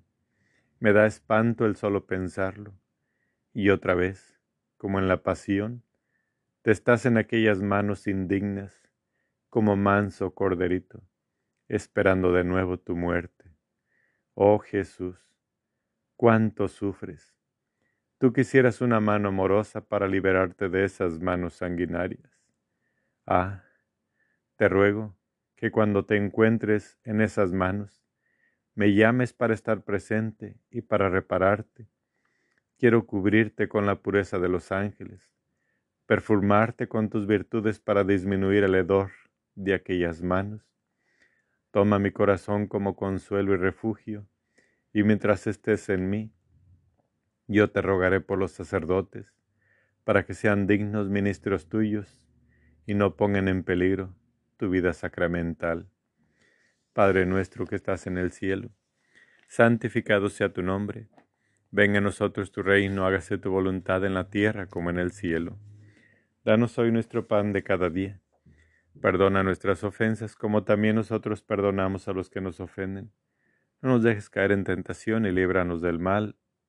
[0.79, 2.73] me da espanto el solo pensarlo.
[3.53, 4.39] Y otra vez,
[4.77, 5.83] como en la pasión,
[6.61, 8.87] te estás en aquellas manos indignas
[9.49, 11.01] como manso corderito,
[11.67, 13.55] esperando de nuevo tu muerte.
[14.33, 15.17] Oh Jesús,
[16.15, 17.36] cuánto sufres.
[18.19, 22.31] Tú quisieras una mano amorosa para liberarte de esas manos sanguinarias.
[23.27, 23.63] Ah,
[24.55, 25.15] te ruego
[25.55, 28.03] que cuando te encuentres en esas manos,
[28.73, 31.87] me llames para estar presente y para repararte.
[32.79, 35.35] Quiero cubrirte con la pureza de los ángeles,
[36.07, 39.11] perfumarte con tus virtudes para disminuir el hedor
[39.53, 40.63] de aquellas manos.
[41.69, 44.27] Toma mi corazón como consuelo y refugio,
[44.91, 46.33] y mientras estés en mí,
[47.47, 49.33] yo te rogaré por los sacerdotes,
[50.03, 52.21] para que sean dignos ministros tuyos
[52.85, 54.13] y no pongan en peligro
[54.57, 55.89] tu vida sacramental.
[56.93, 58.69] Padre nuestro que estás en el cielo,
[59.47, 61.09] santificado sea tu nombre,
[61.71, 65.57] venga a nosotros tu reino, hágase tu voluntad en la tierra como en el cielo.
[66.43, 68.21] Danos hoy nuestro pan de cada día
[69.01, 73.11] Perdona nuestras ofensas como también nosotros perdonamos a los que nos ofenden.
[73.81, 76.35] No nos dejes caer en tentación y líbranos del mal.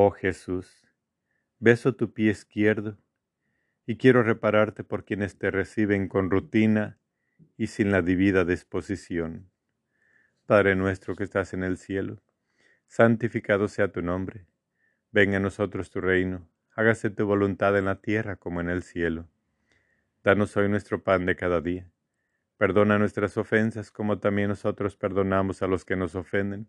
[0.00, 0.86] Oh Jesús,
[1.58, 2.96] beso tu pie izquierdo
[3.84, 7.00] y quiero repararte por quienes te reciben con rutina
[7.56, 9.50] y sin la debida disposición.
[10.46, 12.22] Padre nuestro que estás en el cielo,
[12.86, 14.46] santificado sea tu nombre.
[15.10, 19.26] Venga a nosotros tu reino, hágase tu voluntad en la tierra como en el cielo.
[20.22, 21.90] Danos hoy nuestro pan de cada día
[22.56, 26.68] Perdona nuestras ofensas como también nosotros perdonamos a los que nos ofenden.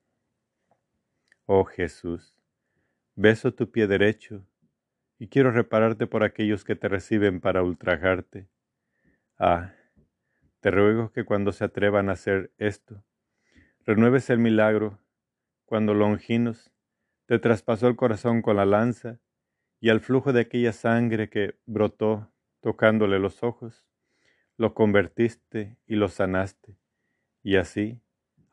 [1.53, 2.33] Oh Jesús,
[3.13, 4.47] beso tu pie derecho
[5.19, 8.47] y quiero repararte por aquellos que te reciben para ultrajarte.
[9.37, 9.73] Ah,
[10.61, 13.03] te ruego que cuando se atrevan a hacer esto,
[13.85, 14.97] renueves el milagro
[15.65, 16.71] cuando Longinos
[17.25, 19.19] te traspasó el corazón con la lanza
[19.81, 22.31] y al flujo de aquella sangre que brotó
[22.61, 23.85] tocándole los ojos,
[24.55, 26.77] lo convertiste y lo sanaste,
[27.43, 27.99] y así,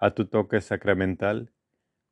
[0.00, 1.52] a tu toque sacramental,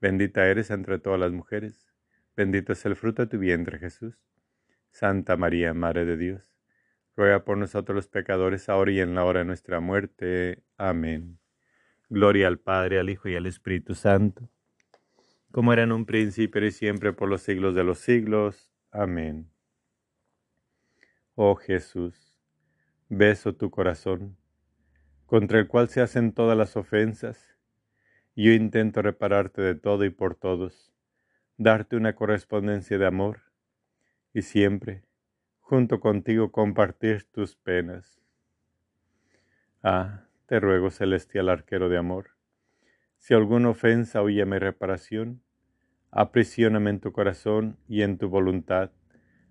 [0.00, 1.92] Bendita eres entre todas las mujeres,
[2.34, 4.14] bendito es el fruto de tu vientre Jesús.
[4.90, 6.56] Santa María, Madre de Dios,
[7.16, 10.62] ruega por nosotros los pecadores, ahora y en la hora de nuestra muerte.
[10.78, 11.38] Amén.
[12.08, 14.48] Gloria al Padre, al Hijo y al Espíritu Santo,
[15.52, 18.72] como era en un principio y siempre por los siglos de los siglos.
[18.90, 19.50] Amén.
[21.34, 22.40] Oh Jesús,
[23.08, 24.36] beso tu corazón,
[25.26, 27.59] contra el cual se hacen todas las ofensas,
[28.36, 30.92] yo intento repararte de todo y por todos,
[31.56, 33.40] darte una correspondencia de amor,
[34.32, 35.04] y siempre,
[35.60, 38.20] junto contigo, compartir tus penas.
[39.82, 42.30] Ah, te ruego, celestial arquero de amor,
[43.18, 45.42] si alguna ofensa o mi reparación,
[46.10, 48.90] aprisioname en tu corazón y en tu voluntad,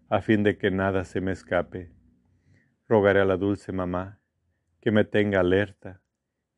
[0.10, 1.92] a fin de que nada se me escape.
[2.88, 4.20] Rogaré a la dulce mamá
[4.82, 6.02] que me tenga alerta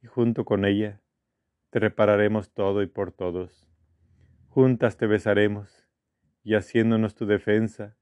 [0.02, 1.01] y junto con ella
[1.72, 3.68] te repararemos todo y por todos.
[4.50, 5.88] Juntas te besaremos
[6.44, 7.96] y haciéndonos tu defensa,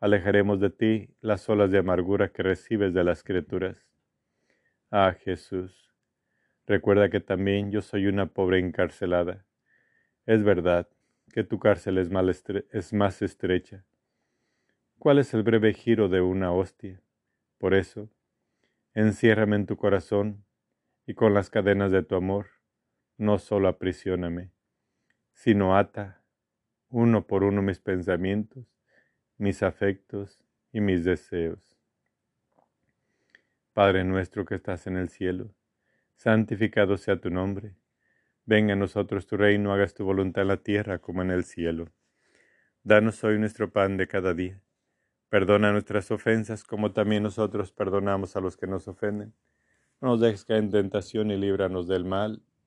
[0.00, 3.86] alejaremos de ti las olas de amargura que recibes de las criaturas.
[4.90, 5.94] Ah Jesús,
[6.66, 9.46] recuerda que también yo soy una pobre encarcelada.
[10.26, 10.88] Es verdad
[11.32, 12.10] que tu cárcel es,
[12.92, 13.84] más estrecha
[14.98, 17.00] ¿Cuál es el breve giro de una hostia?
[17.58, 18.10] Por eso,
[18.94, 20.44] enciérrame en tu corazón
[21.06, 22.61] y con las cadenas de tu amor,
[23.22, 24.50] no solo aprisioname,
[25.32, 26.22] sino ata
[26.88, 28.66] uno por uno mis pensamientos,
[29.38, 31.76] mis afectos y mis deseos.
[33.72, 35.54] Padre nuestro que estás en el cielo,
[36.16, 37.74] santificado sea tu nombre.
[38.44, 41.88] Venga a nosotros tu reino, hagas tu voluntad en la tierra como en el cielo.
[42.82, 44.60] Danos hoy nuestro pan de cada día
[45.32, 49.32] Perdona nuestras ofensas como también nosotros perdonamos a los que nos ofenden.
[49.98, 52.42] No nos dejes caer en tentación y líbranos del mal.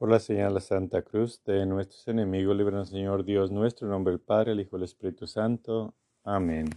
[0.00, 3.92] Por la señal de la Santa Cruz de nuestros enemigos, líbranos Señor Dios nuestro, en
[3.92, 5.92] nombre del Padre, el Hijo y el Espíritu Santo.
[6.24, 6.70] Amén.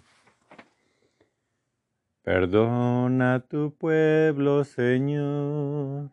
[2.22, 6.10] Perdona tu pueblo, Señor.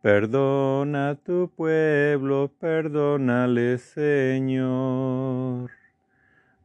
[0.00, 5.70] Perdona tu pueblo, perdónale, Señor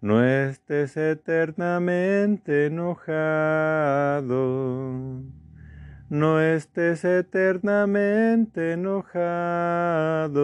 [0.05, 4.31] no estés eternamente enojado,
[6.09, 10.37] no estés eternamente enojado,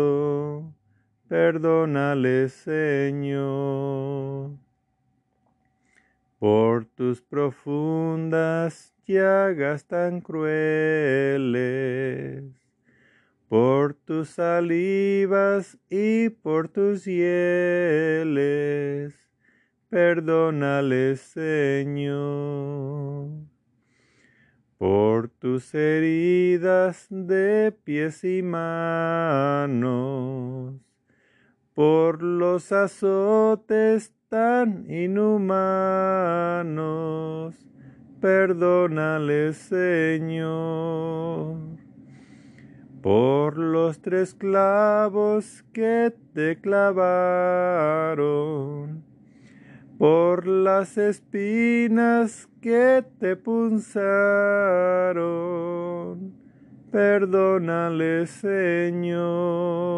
[1.27, 4.57] perdónale Señor.
[6.39, 11.61] Por tus profundas llagas tan crueles,
[13.47, 19.13] por tus salivas y por tus hieles,
[19.89, 22.71] perdónale, Señor.
[24.81, 29.69] Por tus heridas de pies y manos,
[31.75, 35.53] por los azotes tan inhumanos,
[38.19, 40.97] perdónale, Señor.
[43.03, 47.05] Por los tres clavos que te clavaron,
[49.99, 53.91] por las espinas que te punzaron.
[56.91, 59.91] Perdónale, Señor.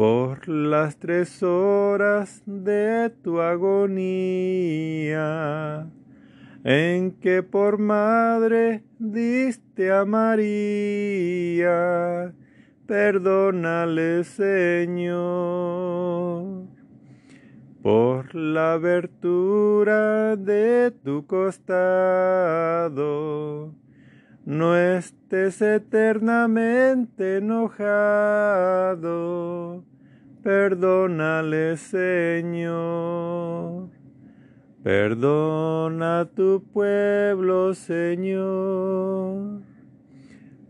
[0.00, 3.90] por las tres horas de tu agonía,
[6.64, 11.68] en que por madre diste a María,
[12.86, 16.19] perdónale Señor.
[17.82, 21.74] Por la abertura de tu costado,
[24.44, 29.02] no estés eternamente enojado,
[30.42, 33.20] perdónale Señor.
[34.82, 39.62] Perdona a tu pueblo, Señor.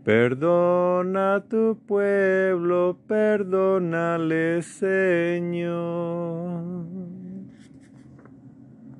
[0.03, 6.31] Perdona a tu pueblo, perdónale, Señor.